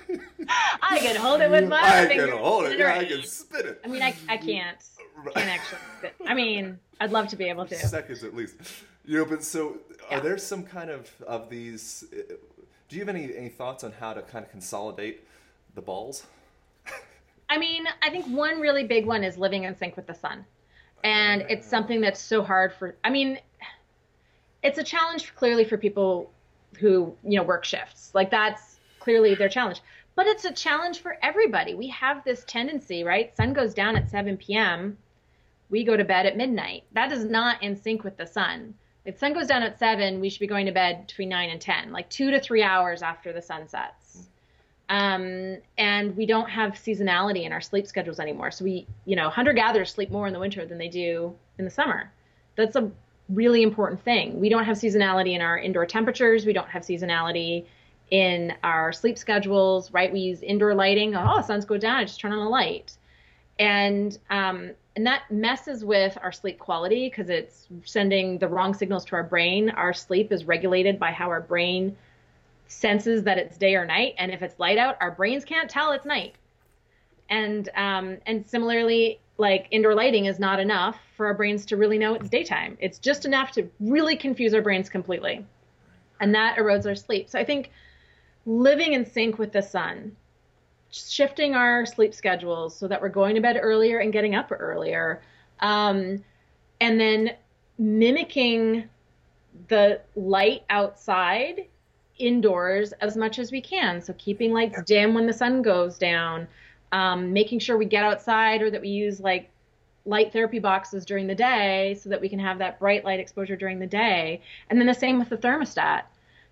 [0.82, 2.30] I can hold it with my I fingers.
[2.30, 2.80] can hold it.
[2.80, 3.82] Yeah, I can spin it.
[3.84, 4.78] I mean, I, I can't.
[5.34, 5.80] Can't actually.
[6.02, 7.76] But, I mean, I'd love to be able to.
[7.76, 8.56] seconds at least.
[9.06, 9.78] You know, but so
[10.10, 10.18] Yeah.
[10.18, 12.06] are there some kind of of these?
[12.14, 12.34] uh,
[12.90, 15.26] Do you have any any thoughts on how to kind of consolidate
[15.76, 16.24] the balls?
[17.50, 20.46] I mean, I think one really big one is living in sync with the sun.
[21.04, 23.38] And it's something that's so hard for, I mean,
[24.64, 26.32] it's a challenge clearly for people
[26.80, 28.12] who, you know, work shifts.
[28.14, 29.82] Like that's clearly their challenge.
[30.16, 31.74] But it's a challenge for everybody.
[31.74, 33.36] We have this tendency, right?
[33.36, 34.98] Sun goes down at 7 p.m.
[35.70, 36.84] We go to bed at midnight.
[36.94, 38.76] That is not in sync with the sun.
[39.06, 41.60] If sun goes down at 7, we should be going to bed between 9 and
[41.60, 44.28] 10, like two to three hours after the sun sets
[44.90, 48.52] um, and we don't have seasonality in our sleep schedules anymore.
[48.52, 51.66] So we, you know, hunter gatherers sleep more in the winter than they do in
[51.66, 52.12] the summer.
[52.56, 52.92] That's a
[53.34, 54.40] really important thing.
[54.40, 56.46] We don't have seasonality in our indoor temperatures.
[56.46, 57.66] We don't have seasonality
[58.12, 60.12] in our sleep schedules, right?
[60.12, 61.16] We use indoor lighting.
[61.16, 61.98] Oh, the suns go down.
[61.98, 62.98] I just turn on a light,
[63.60, 69.06] and um, and that messes with our sleep quality because it's sending the wrong signals
[69.06, 69.72] to our brain.
[69.72, 71.96] Our sleep is regulated by how our brain
[72.68, 75.92] senses that it's day or night, and if it's light out, our brains can't tell
[75.92, 76.36] it's night.
[77.30, 81.98] And um, and similarly, like indoor lighting is not enough for our brains to really
[81.98, 82.78] know it's daytime.
[82.80, 85.46] It's just enough to really confuse our brains completely,
[86.20, 87.30] and that erodes our sleep.
[87.30, 87.72] So I think
[88.46, 90.16] living in sync with the sun,
[90.92, 95.22] shifting our sleep schedules so that we're going to bed earlier and getting up earlier,
[95.60, 96.24] um,
[96.80, 97.32] and then
[97.78, 98.88] mimicking
[99.68, 101.68] the light outside
[102.20, 104.02] indoors as much as we can.
[104.02, 106.48] So keeping lights dim when the sun goes down,
[106.94, 109.50] um, making sure we get outside or that we use like
[110.06, 113.56] light therapy boxes during the day so that we can have that bright light exposure
[113.56, 114.42] during the day.
[114.70, 116.04] And then the same with the thermostat.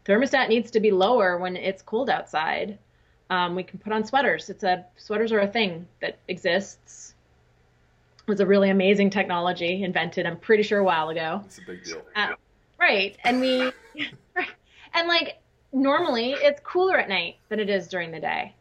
[0.03, 2.79] Thermostat needs to be lower when it's cold outside.
[3.29, 4.49] Um, we can put on sweaters.
[4.49, 7.13] It's a sweaters are a thing that exists.
[8.17, 11.41] It was a really amazing technology invented, I'm pretty sure, a while ago.
[11.45, 12.01] It's a big deal.
[12.15, 12.29] Uh,
[12.79, 13.15] right.
[13.23, 13.71] And we,
[14.93, 15.37] and like
[15.71, 18.55] normally it's cooler at night than it is during the day.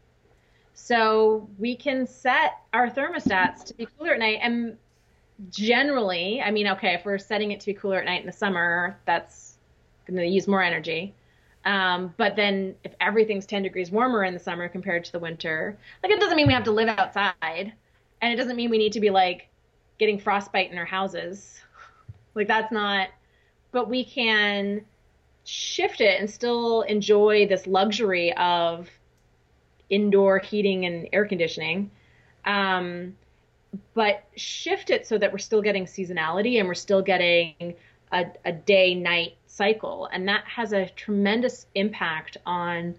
[0.82, 4.38] So we can set our thermostats to be cooler at night.
[4.42, 4.78] And
[5.50, 8.32] generally, I mean, okay, if we're setting it to be cooler at night in the
[8.32, 9.58] summer, that's
[10.06, 11.14] going to use more energy.
[11.66, 15.78] Um, but then if everything's 10 degrees warmer in the summer compared to the winter,
[16.02, 17.72] like it doesn't mean we have to live outside.
[18.22, 19.48] And it doesn't mean we need to be like
[19.98, 21.60] getting frostbite in our houses.
[22.32, 23.08] Like that's not,
[23.72, 24.84] but we can
[25.42, 28.88] shift it and still enjoy this luxury of
[29.90, 31.90] indoor heating and air conditioning.
[32.44, 33.16] Um,
[33.94, 37.74] but shift it so that we're still getting seasonality and we're still getting
[38.12, 40.08] a, a day night cycle.
[40.12, 42.94] And that has a tremendous impact on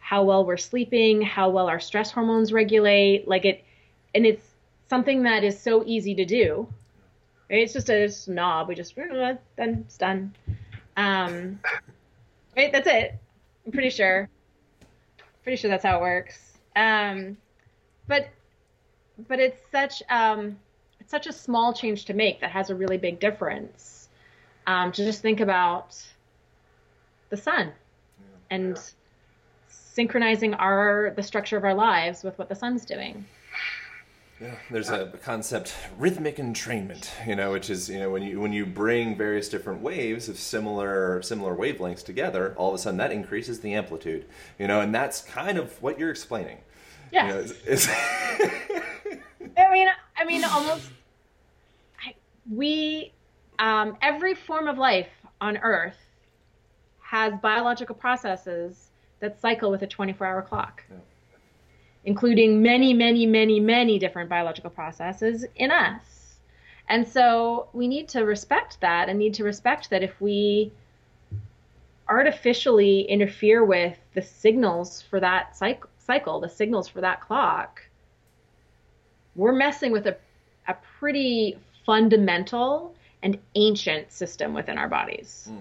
[0.00, 3.28] how well we're sleeping, how well our stress hormones regulate.
[3.28, 3.64] Like it,
[4.14, 4.46] and it's
[4.90, 6.66] something that is so easy to do.
[7.48, 8.68] It's just a, it's knob.
[8.68, 10.34] We just, then it's done.
[10.96, 11.60] Um,
[12.56, 13.14] right, that's it.
[13.64, 14.28] I'm pretty sure.
[15.42, 16.38] Pretty sure that's how it works.
[16.76, 17.36] Um,
[18.06, 18.28] but
[19.28, 20.56] but it's such um,
[21.00, 24.08] it's such a small change to make that has a really big difference.
[24.66, 26.00] Um, to just think about
[27.30, 27.72] the sun
[28.50, 28.78] and
[29.68, 33.26] synchronizing our the structure of our lives with what the sun's doing.
[34.42, 38.52] Yeah, there's a concept, rhythmic entrainment, you know, which is you know when you when
[38.52, 43.12] you bring various different waves of similar similar wavelengths together, all of a sudden that
[43.12, 44.24] increases the amplitude,
[44.58, 46.58] you know, and that's kind of what you're explaining.
[47.12, 47.28] Yeah.
[47.28, 47.88] You know, it's, it's
[49.56, 50.90] I mean, I mean, almost.
[52.04, 52.14] I,
[52.50, 53.12] we,
[53.60, 55.98] um, every form of life on Earth
[57.00, 58.88] has biological processes
[59.20, 60.82] that cycle with a 24-hour clock,
[62.04, 66.36] including many, many, many, many different biological processes in us.
[66.88, 70.72] And so we need to respect that, and need to respect that if we
[72.08, 77.82] artificially interfere with the signals for that cycle, cycle the signals for that clock,
[79.36, 80.16] we're messing with a,
[80.68, 85.48] a pretty fundamental and ancient system within our bodies.
[85.48, 85.58] Hmm.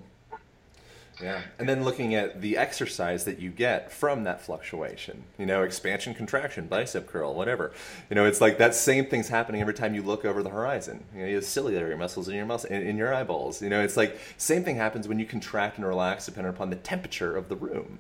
[1.22, 5.64] Yeah, and then looking at the exercise that you get from that fluctuation, you know,
[5.64, 7.72] expansion, contraction, bicep curl, whatever.
[8.10, 11.04] You know, it's like that same thing's happening every time you look over the horizon.
[11.14, 13.62] You know, you have ciliary muscles in your muscle in, in your eyeballs.
[13.62, 16.76] You know, it's like same thing happens when you contract and relax, depending upon the
[16.78, 18.00] temperature of the room.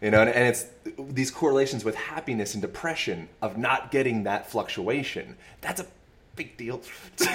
[0.00, 0.66] You know, and, and it's
[0.98, 5.36] these correlations with happiness and depression of not getting that fluctuation.
[5.60, 5.86] That's a
[6.36, 6.80] big deal.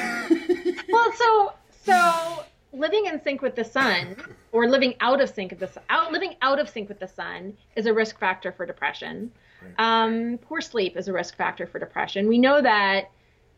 [0.89, 1.53] Well, so
[1.85, 4.15] so living in sync with the sun
[4.51, 7.07] or living out of sync with the sun, out living out of sync with the
[7.07, 9.31] sun is a risk factor for depression.
[9.77, 12.27] Um, poor sleep is a risk factor for depression.
[12.27, 13.11] We know that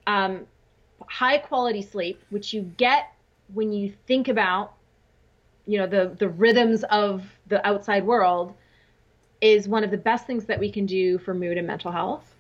[0.06, 0.46] um,
[1.08, 3.14] high quality sleep, which you get
[3.54, 4.74] when you think about,
[5.66, 8.54] you know, the the rhythms of the outside world,
[9.42, 12.36] is one of the best things that we can do for mood and mental health.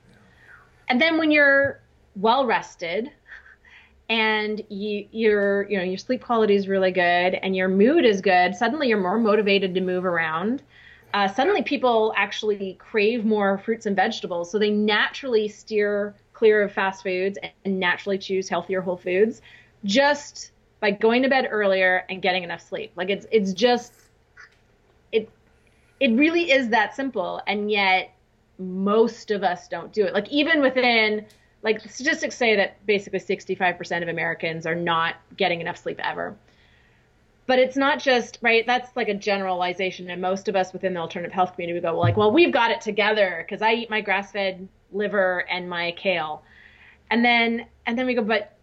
[0.89, 1.82] And then when you're
[2.15, 3.11] well rested
[4.10, 8.22] and you your you know your sleep quality is really good and your mood is
[8.22, 10.62] good, suddenly you're more motivated to move around.
[11.14, 16.72] Uh, suddenly people actually crave more fruits and vegetables, so they naturally steer clear of
[16.72, 19.41] fast foods and naturally choose healthier whole foods
[19.86, 20.51] just
[20.82, 22.91] by going to bed earlier and getting enough sleep.
[22.95, 23.93] Like it's it's just
[25.12, 25.30] it
[25.99, 28.14] it really is that simple and yet
[28.58, 30.14] most of us don't do it.
[30.14, 31.26] Like even within
[31.66, 36.36] like statistics say that basically 65% of Americans are not getting enough sleep ever.
[37.47, 38.66] But it's not just right.
[38.66, 41.93] That's like a generalization, and most of us within the alternative health community we go
[41.93, 45.91] well, like, well, we've got it together because I eat my grass-fed liver and my
[45.91, 46.43] kale,
[47.11, 48.55] and then and then we go, but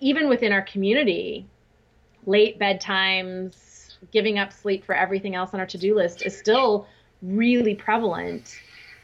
[0.00, 1.46] even within our community,
[2.26, 6.86] late bedtimes, giving up sleep for everything else on our to-do list is still
[7.22, 8.54] really prevalent,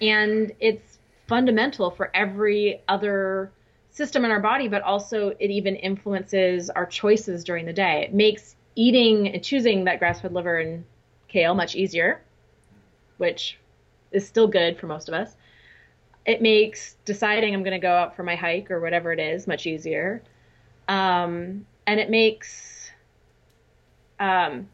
[0.01, 0.89] and it's
[1.31, 3.53] fundamental for every other
[3.91, 8.03] system in our body, but also it even influences our choices during the day.
[8.03, 10.85] It makes eating and choosing that grass-fed liver and
[11.28, 12.20] kale much easier,
[13.18, 13.59] which
[14.11, 15.37] is still good for most of us.
[16.26, 19.47] It makes deciding I'm going to go out for my hike or whatever it is
[19.47, 20.22] much easier,
[20.89, 22.91] um, and it makes
[24.18, 24.68] um,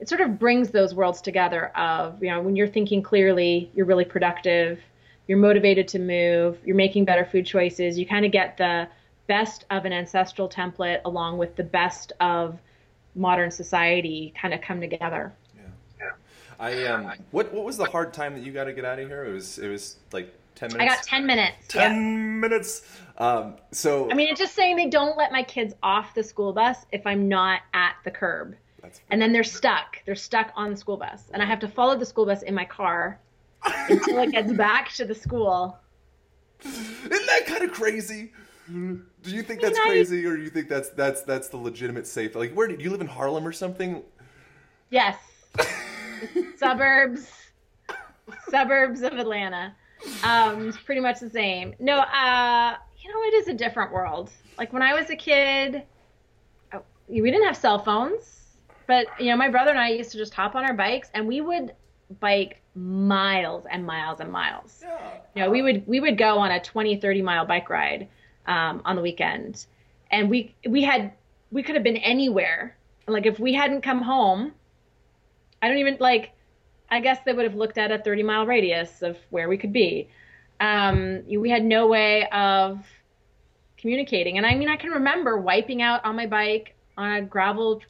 [0.00, 1.68] it sort of brings those worlds together.
[1.76, 4.80] Of you know when you're thinking clearly, you're really productive,
[5.30, 7.96] you're motivated to move, you're making better food choices.
[7.96, 8.88] You kind of get the
[9.28, 12.58] best of an ancestral template along with the best of
[13.14, 15.32] modern society kind of come together.
[15.56, 15.62] Yeah.
[16.00, 16.10] Yeah.
[16.58, 19.06] I um what what was the hard time that you got to get out of
[19.06, 19.24] here?
[19.24, 20.92] It was it was like 10 minutes.
[20.92, 21.68] I got 10 minutes.
[21.68, 21.98] 10 yeah.
[22.00, 22.98] minutes.
[23.16, 26.52] Um so I mean, it's just saying they don't let my kids off the school
[26.52, 28.56] bus if I'm not at the curb.
[28.82, 30.02] That's and then they're stuck.
[30.06, 31.30] They're stuck on the school bus.
[31.32, 33.20] And I have to follow the school bus in my car
[33.64, 35.78] until it gets back to the school.
[36.62, 38.32] Isn't that kind of crazy?
[38.68, 42.06] Do you think that's I- crazy, or do you think that's that's that's the legitimate
[42.06, 42.34] safe?
[42.34, 44.02] Like, where do you live in Harlem or something?
[44.90, 45.16] Yes.
[46.56, 47.28] suburbs.
[48.48, 49.74] Suburbs of Atlanta.
[50.22, 51.74] Um, it's pretty much the same.
[51.78, 54.30] No, uh, you know, it is a different world.
[54.58, 55.82] Like when I was a kid,
[56.72, 58.40] oh, we didn't have cell phones,
[58.86, 61.26] but you know, my brother and I used to just hop on our bikes and
[61.26, 61.74] we would
[62.20, 64.82] bike miles and miles and miles.
[65.34, 68.08] You know, we would we would go on a 20, 30 mile bike ride
[68.46, 69.66] um, on the weekend,
[70.10, 71.12] and we we had
[71.50, 72.76] we could have been anywhere.
[73.06, 74.52] Like if we hadn't come home,
[75.62, 76.32] I don't even like.
[76.92, 79.72] I guess they would have looked at a 30 mile radius of where we could
[79.72, 80.08] be.
[80.58, 82.84] Um, we had no way of
[83.76, 87.80] communicating, and I mean, I can remember wiping out on my bike on a gravel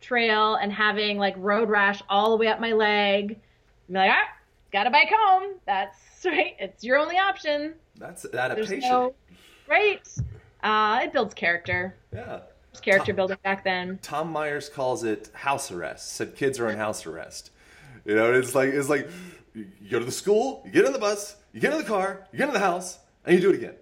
[0.00, 3.40] trail and having like road rash all the way up my leg.
[3.88, 4.28] And like, ah,
[4.72, 5.54] got a bike home.
[5.66, 6.54] That's right.
[6.58, 7.74] It's your only option.
[7.96, 8.88] That's There's adaptation.
[8.88, 9.14] no
[9.68, 10.06] right.
[10.62, 11.94] Uh, it builds character.
[12.12, 12.40] Yeah.
[12.70, 13.98] It's character building back then.
[14.02, 16.12] Tom Myers calls it house arrest.
[16.12, 17.50] Said kids are in house arrest.
[18.04, 19.08] You know, it's like it's like
[19.54, 22.26] you go to the school, you get in the bus, you get in the car,
[22.32, 23.74] you get in the house, and you do it again.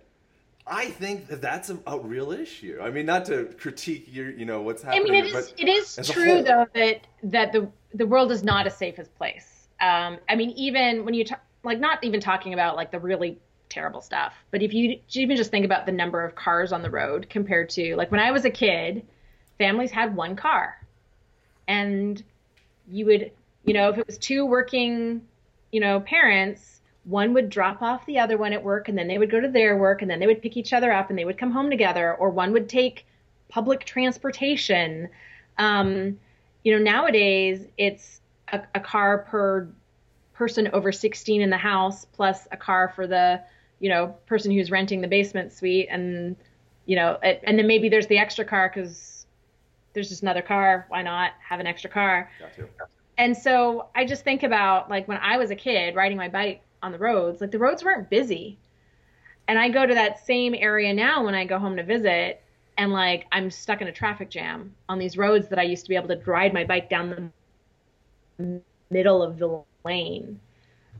[0.66, 2.80] I think that that's a, a real issue.
[2.82, 5.08] I mean, not to critique your, you know, what's happening.
[5.08, 8.66] I mean, it is it is true though that that the the world is not
[8.66, 9.55] a safe as place.
[9.80, 13.38] Um, I mean, even when you talk, like not even talking about like the really
[13.68, 16.90] terrible stuff, but if you even just think about the number of cars on the
[16.90, 19.06] road compared to like when I was a kid,
[19.58, 20.76] families had one car,
[21.68, 22.22] and
[22.88, 23.32] you would
[23.64, 25.22] you know if it was two working
[25.72, 29.16] you know parents one would drop off the other one at work and then they
[29.16, 31.24] would go to their work and then they would pick each other up and they
[31.24, 33.06] would come home together or one would take
[33.48, 35.08] public transportation.
[35.56, 36.18] Um,
[36.64, 38.20] you know nowadays it's
[38.52, 39.68] a, a car per
[40.32, 43.40] person over 16 in the house plus a car for the
[43.80, 46.36] you know person who's renting the basement suite and
[46.84, 49.26] you know it, and then maybe there's the extra car because
[49.92, 52.68] there's just another car why not have an extra car Got to.
[53.18, 56.62] and so I just think about like when I was a kid riding my bike
[56.82, 58.58] on the roads, like the roads weren't busy.
[59.48, 62.42] And I go to that same area now when I go home to visit
[62.78, 65.88] and like I'm stuck in a traffic jam on these roads that I used to
[65.88, 67.30] be able to ride my bike down the
[68.90, 70.40] middle of the lane.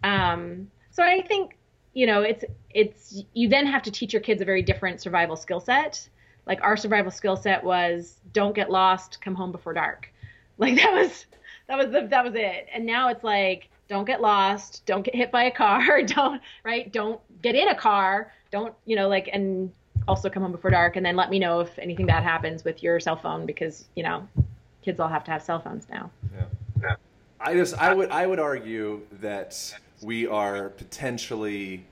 [0.05, 1.57] Um, so I think,
[1.95, 5.37] you know, it's it's you then have to teach your kids a very different survival
[5.37, 6.09] skill set.
[6.47, 10.12] Like our survival skill set was don't get lost, come home before dark.
[10.59, 11.26] Like that was
[11.68, 12.66] that was the, that was it.
[12.72, 16.91] And now it's like don't get lost, don't get hit by a car, don't right,
[16.91, 19.70] don't get in a car, don't you know like and
[20.09, 22.82] also come home before dark, and then let me know if anything bad happens with
[22.82, 24.26] your cell phone because you know
[24.80, 26.11] kids all have to have cell phones now.
[26.34, 26.97] Yeah.
[27.41, 31.87] I just I would I would argue that we are potentially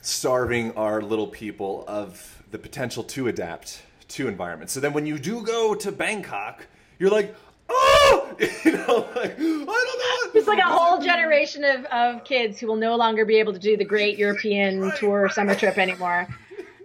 [0.00, 4.72] starving our little people of the potential to adapt to environments.
[4.72, 6.66] So then when you do go to Bangkok,
[6.98, 7.34] you're like,
[7.68, 10.38] oh, you know, like I don't know.
[10.38, 13.58] It's like a whole generation of, of kids who will no longer be able to
[13.58, 16.28] do the great European tour summer trip anymore.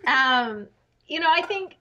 [0.08, 0.68] Um,
[1.08, 1.76] you know, I think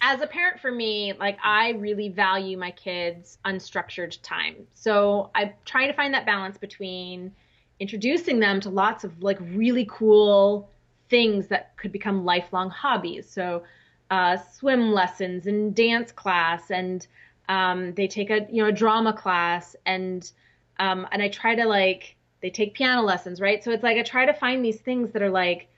[0.00, 4.66] as a parent for me, like I really value my kids' unstructured time.
[4.74, 7.32] So I try to find that balance between
[7.78, 10.70] introducing them to lots of like really cool
[11.08, 13.28] things that could become lifelong hobbies.
[13.28, 13.62] So
[14.10, 17.06] uh, swim lessons and dance class, and
[17.48, 20.30] um, they take a you know a drama class, and
[20.78, 23.62] um, and I try to like they take piano lessons, right?
[23.62, 25.68] So it's like I try to find these things that are like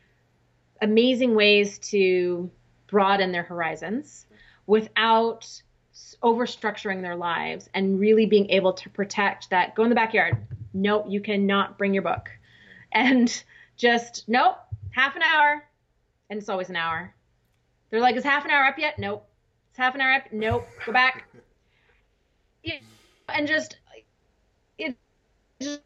[0.80, 2.50] amazing ways to
[2.92, 4.26] broaden their horizons
[4.66, 5.62] without
[6.22, 10.36] over structuring their lives and really being able to protect that go in the backyard.
[10.74, 12.28] Nope you cannot bring your book.
[12.92, 13.42] And
[13.76, 14.58] just nope
[14.90, 15.64] half an hour.
[16.28, 17.14] And it's always an hour.
[17.90, 18.98] They're like is half an hour up yet?
[18.98, 19.26] Nope.
[19.70, 20.24] It's half an hour up?
[20.30, 20.66] Nope.
[20.86, 21.26] Go back.
[23.34, 23.78] And just
[24.76, 24.94] it
[25.58, 25.80] just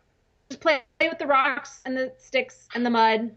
[0.59, 3.30] play with the rocks and the sticks and the mud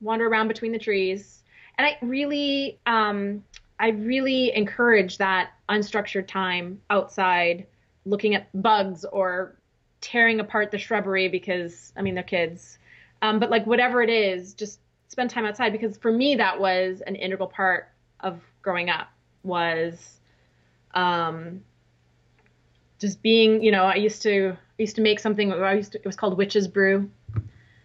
[0.00, 1.37] wander around between the trees
[1.78, 3.42] and i really um
[3.80, 7.66] I really encourage that unstructured time outside
[8.04, 9.56] looking at bugs or
[10.00, 12.78] tearing apart the shrubbery because I mean they're kids.
[13.22, 17.02] Um, but like whatever it is, just spend time outside because for me that was
[17.06, 17.88] an integral part
[18.20, 19.08] of growing up
[19.42, 20.18] was
[20.94, 21.62] um,
[22.98, 25.98] just being, you know, I used to I used to make something I used to,
[25.98, 27.10] it was called witch's brew.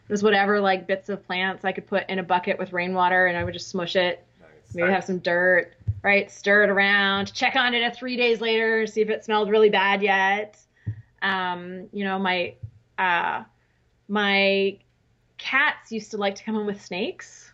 [0.07, 3.27] It was whatever like bits of plants I could put in a bucket with rainwater
[3.27, 4.25] and I would just smush it.
[4.39, 4.75] Nice.
[4.75, 5.73] Maybe have some dirt
[6.03, 6.29] right?
[6.29, 9.69] Stir it around, check on it a three days later, see if it smelled really
[9.69, 10.59] bad yet.
[11.21, 12.53] Um, you know, my
[12.99, 13.43] uh,
[14.09, 14.77] my
[15.37, 17.53] cats used to like to come home with snakes,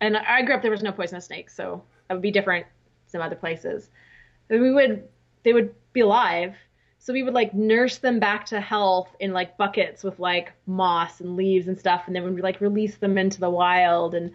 [0.00, 2.66] and I grew up there was no poisonous snakes, so that would be different
[3.06, 3.88] some other places.
[4.48, 5.08] But we would
[5.44, 6.56] they would be alive,
[7.06, 11.20] so we would like nurse them back to health in like buckets with like moss
[11.20, 14.16] and leaves and stuff, and then we'd like release them into the wild.
[14.16, 14.32] And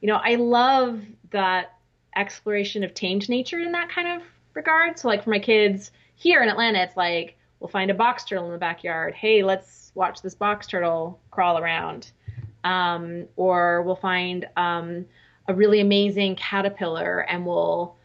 [0.00, 1.02] you know, I love
[1.32, 1.74] that
[2.16, 4.22] exploration of tamed nature in that kind of
[4.54, 4.98] regard.
[4.98, 8.46] So like for my kids here in Atlanta, it's like we'll find a box turtle
[8.46, 9.12] in the backyard.
[9.12, 12.10] Hey, let's watch this box turtle crawl around.
[12.64, 15.04] Um, or we'll find um,
[15.46, 17.96] a really amazing caterpillar and we'll,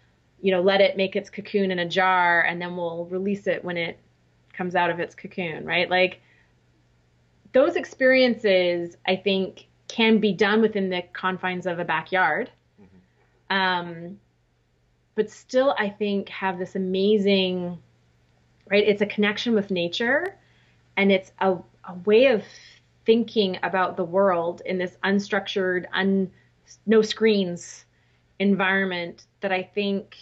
[0.42, 3.64] you know, let it make its cocoon in a jar and then we'll release it
[3.64, 3.98] when it
[4.60, 5.90] comes out of its cocoon, right?
[5.90, 6.22] Like
[7.54, 12.52] those experiences, I think, can be done within the confines of a backyard
[13.50, 14.20] um,
[15.16, 17.80] but still I think have this amazing,
[18.70, 18.88] right?
[18.88, 20.36] It's a connection with nature,
[20.98, 22.44] and it's a, a way of
[23.06, 26.32] thinking about the world in this unstructured, un,
[26.86, 27.86] no screens
[28.38, 30.16] environment that I think,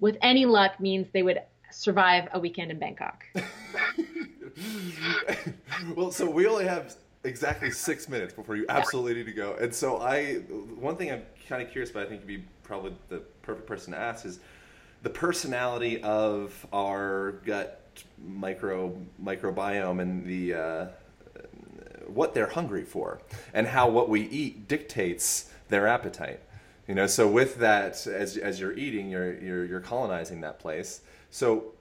[0.00, 1.40] with any luck, means they would
[1.74, 3.24] survive a weekend in Bangkok.
[5.96, 9.54] well, so we only have exactly six minutes before you absolutely need to go.
[9.60, 12.94] And so I, one thing I'm kind of curious about, I think you'd be probably
[13.08, 14.38] the perfect person to ask is
[15.02, 17.80] the personality of our gut
[18.26, 20.86] micro microbiome and the uh,
[22.06, 23.20] what they're hungry for,
[23.52, 26.40] and how what we eat dictates their appetite.
[26.88, 31.00] You know, so with that, as as you're eating, you're you're, you're colonizing that place.
[31.34, 31.72] So,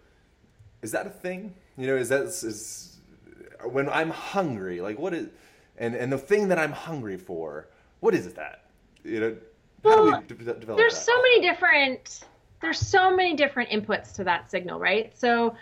[0.82, 1.54] is that a thing?
[1.78, 2.98] You know, is that is
[3.64, 5.28] when I'm hungry, like what is,
[5.78, 7.68] and and the thing that I'm hungry for,
[8.00, 8.66] what is that?
[9.04, 9.38] You know,
[9.84, 11.06] how well, do we de- develop There's that?
[11.06, 12.22] so many different,
[12.62, 15.16] there's so many different inputs to that signal, right?
[15.16, 15.56] So,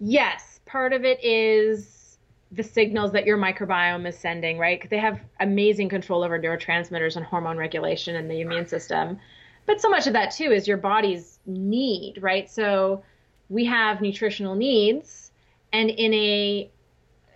[0.00, 2.16] yes, part of it is
[2.52, 4.88] the signals that your microbiome is sending, right?
[4.88, 9.18] They have amazing control over neurotransmitters and hormone regulation in the immune system.
[9.66, 12.50] But so much of that too is your body's need, right?
[12.50, 13.04] So
[13.48, 15.30] we have nutritional needs,
[15.72, 16.70] and in a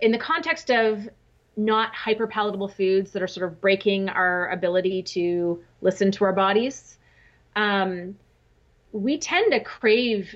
[0.01, 1.09] in the context of
[1.57, 6.33] not hyper palatable foods that are sort of breaking our ability to listen to our
[6.33, 6.99] bodies,
[7.57, 8.17] um,
[8.93, 10.35] we tend to crave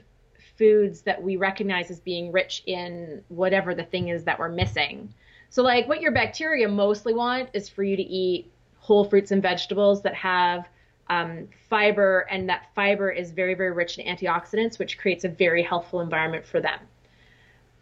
[0.57, 5.13] foods that we recognize as being rich in whatever the thing is that we're missing.
[5.51, 9.43] So, like, what your bacteria mostly want is for you to eat whole fruits and
[9.43, 10.69] vegetables that have
[11.09, 15.63] um, fiber, and that fiber is very, very rich in antioxidants, which creates a very
[15.63, 16.81] healthful environment for them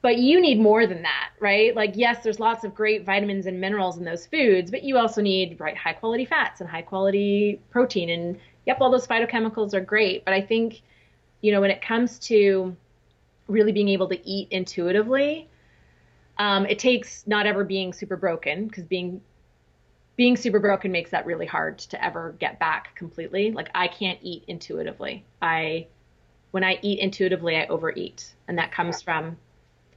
[0.05, 1.75] but you need more than that, right?
[1.75, 5.23] Like, yes, there's lots of great vitamins and minerals in those foods, but you also
[5.23, 8.11] need right high quality fats and high quality protein.
[8.11, 10.83] And yep, all those phytochemicals are great, but I think,
[11.41, 12.77] you know, when it comes to
[13.49, 15.49] really being able to eat intuitively,
[16.37, 19.23] um, it takes not ever being super broken because being
[20.17, 23.51] being super broken makes that really hard to ever get back completely.
[23.51, 25.25] Like I can't eat intuitively.
[25.43, 25.89] I
[26.53, 29.37] when I eat intuitively, I overeat, and that comes from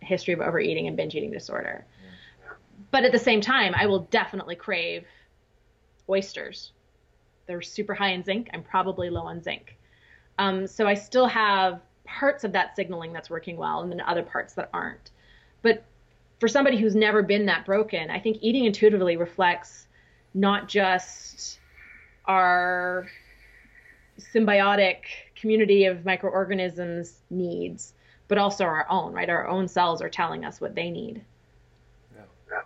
[0.02, 1.86] history of overeating and binge eating disorder.
[2.90, 5.06] But at the same time, I will definitely crave
[6.10, 6.72] oysters.
[7.46, 8.50] They're super high in zinc.
[8.54, 9.78] I'm probably low on zinc.
[10.40, 14.24] Um, so I still have parts of that signaling that's working well and then other
[14.24, 15.12] parts that aren't.
[15.62, 15.84] But
[16.40, 19.88] for somebody who's never been that broken, I think eating intuitively reflects
[20.34, 21.60] not just
[22.26, 23.08] our
[24.20, 25.00] symbiotic
[25.36, 27.94] community of microorganisms needs,
[28.28, 29.30] but also our own, right?
[29.30, 31.22] Our own cells are telling us what they need.
[32.16, 32.62] Yeah.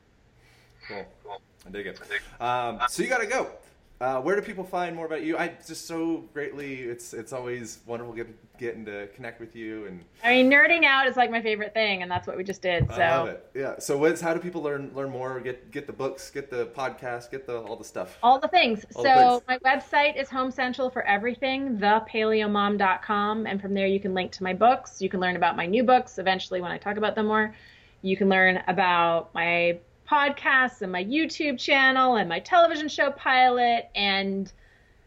[0.88, 1.06] Cool.
[1.24, 1.42] Cool.
[1.66, 2.00] I dig it.
[2.40, 3.48] Um, so you got to go.
[4.02, 5.38] Uh, where do people find more about you?
[5.38, 6.82] I just so greatly.
[6.82, 10.04] It's it's always wonderful getting getting to connect with you and.
[10.24, 12.88] I mean, nerding out is like my favorite thing, and that's what we just did.
[12.90, 12.96] So.
[12.96, 13.46] I love it.
[13.54, 13.78] Yeah.
[13.78, 15.40] So what's how do people learn learn more?
[15.40, 18.18] Get get the books, get the podcast, get the all the stuff.
[18.24, 18.84] All the things.
[18.96, 19.62] All so the things.
[19.64, 24.42] my website is Home Central for everything, thepaleomom.com, and from there you can link to
[24.42, 25.00] my books.
[25.00, 27.54] You can learn about my new books eventually when I talk about them more.
[28.02, 29.78] You can learn about my
[30.12, 34.52] podcasts and my YouTube channel and my television show pilot and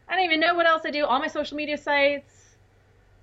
[0.09, 1.05] I don't even know what else I do.
[1.05, 2.57] All my social media sites.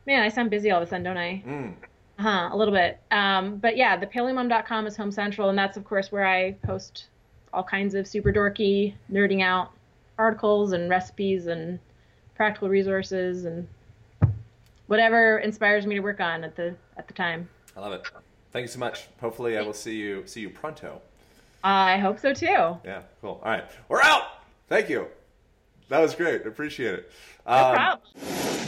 [0.06, 1.44] Man, I sound busy all of a sudden, don't I?
[1.46, 1.74] Mm.
[2.20, 3.00] Uh-huh, a little bit.
[3.12, 7.06] Um, but yeah, the paleomom.com is home central, and that's of course where I post
[7.54, 9.72] all kinds of super dorky, nerding out
[10.18, 11.80] articles and recipes and
[12.36, 13.68] practical resources and
[14.88, 17.50] whatever inspires me to work on at the at the time.
[17.76, 18.08] I love it.
[18.52, 19.08] Thank you so much.
[19.20, 21.02] Hopefully, I will see you see you pronto.
[21.64, 22.46] I hope so too.
[22.48, 23.02] Yeah.
[23.22, 23.40] Cool.
[23.44, 23.66] All right.
[23.90, 24.24] We're out.
[24.68, 25.08] Thank you.
[25.90, 26.46] That was great.
[26.46, 27.12] Appreciate it.
[27.46, 28.68] No Um, problem.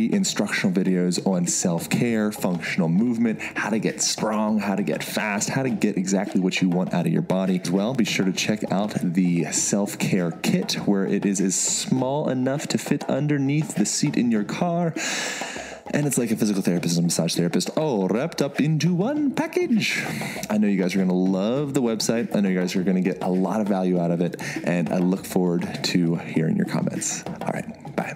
[0.13, 5.49] instructional videos on self care, functional movement, how to get strong, how to get fast,
[5.49, 7.59] how to get exactly what you want out of your body.
[7.59, 11.55] As well, be sure to check out the self care kit, where it is, is
[11.55, 14.93] small enough to fit underneath the seat in your car.
[15.93, 20.01] And it's like a physical therapist and massage therapist all wrapped up into one package.
[20.49, 22.35] I know you guys are going to love the website.
[22.35, 24.41] I know you guys are going to get a lot of value out of it.
[24.63, 27.23] And I look forward to hearing your comments.
[27.25, 27.95] All right.
[27.95, 28.15] Bye.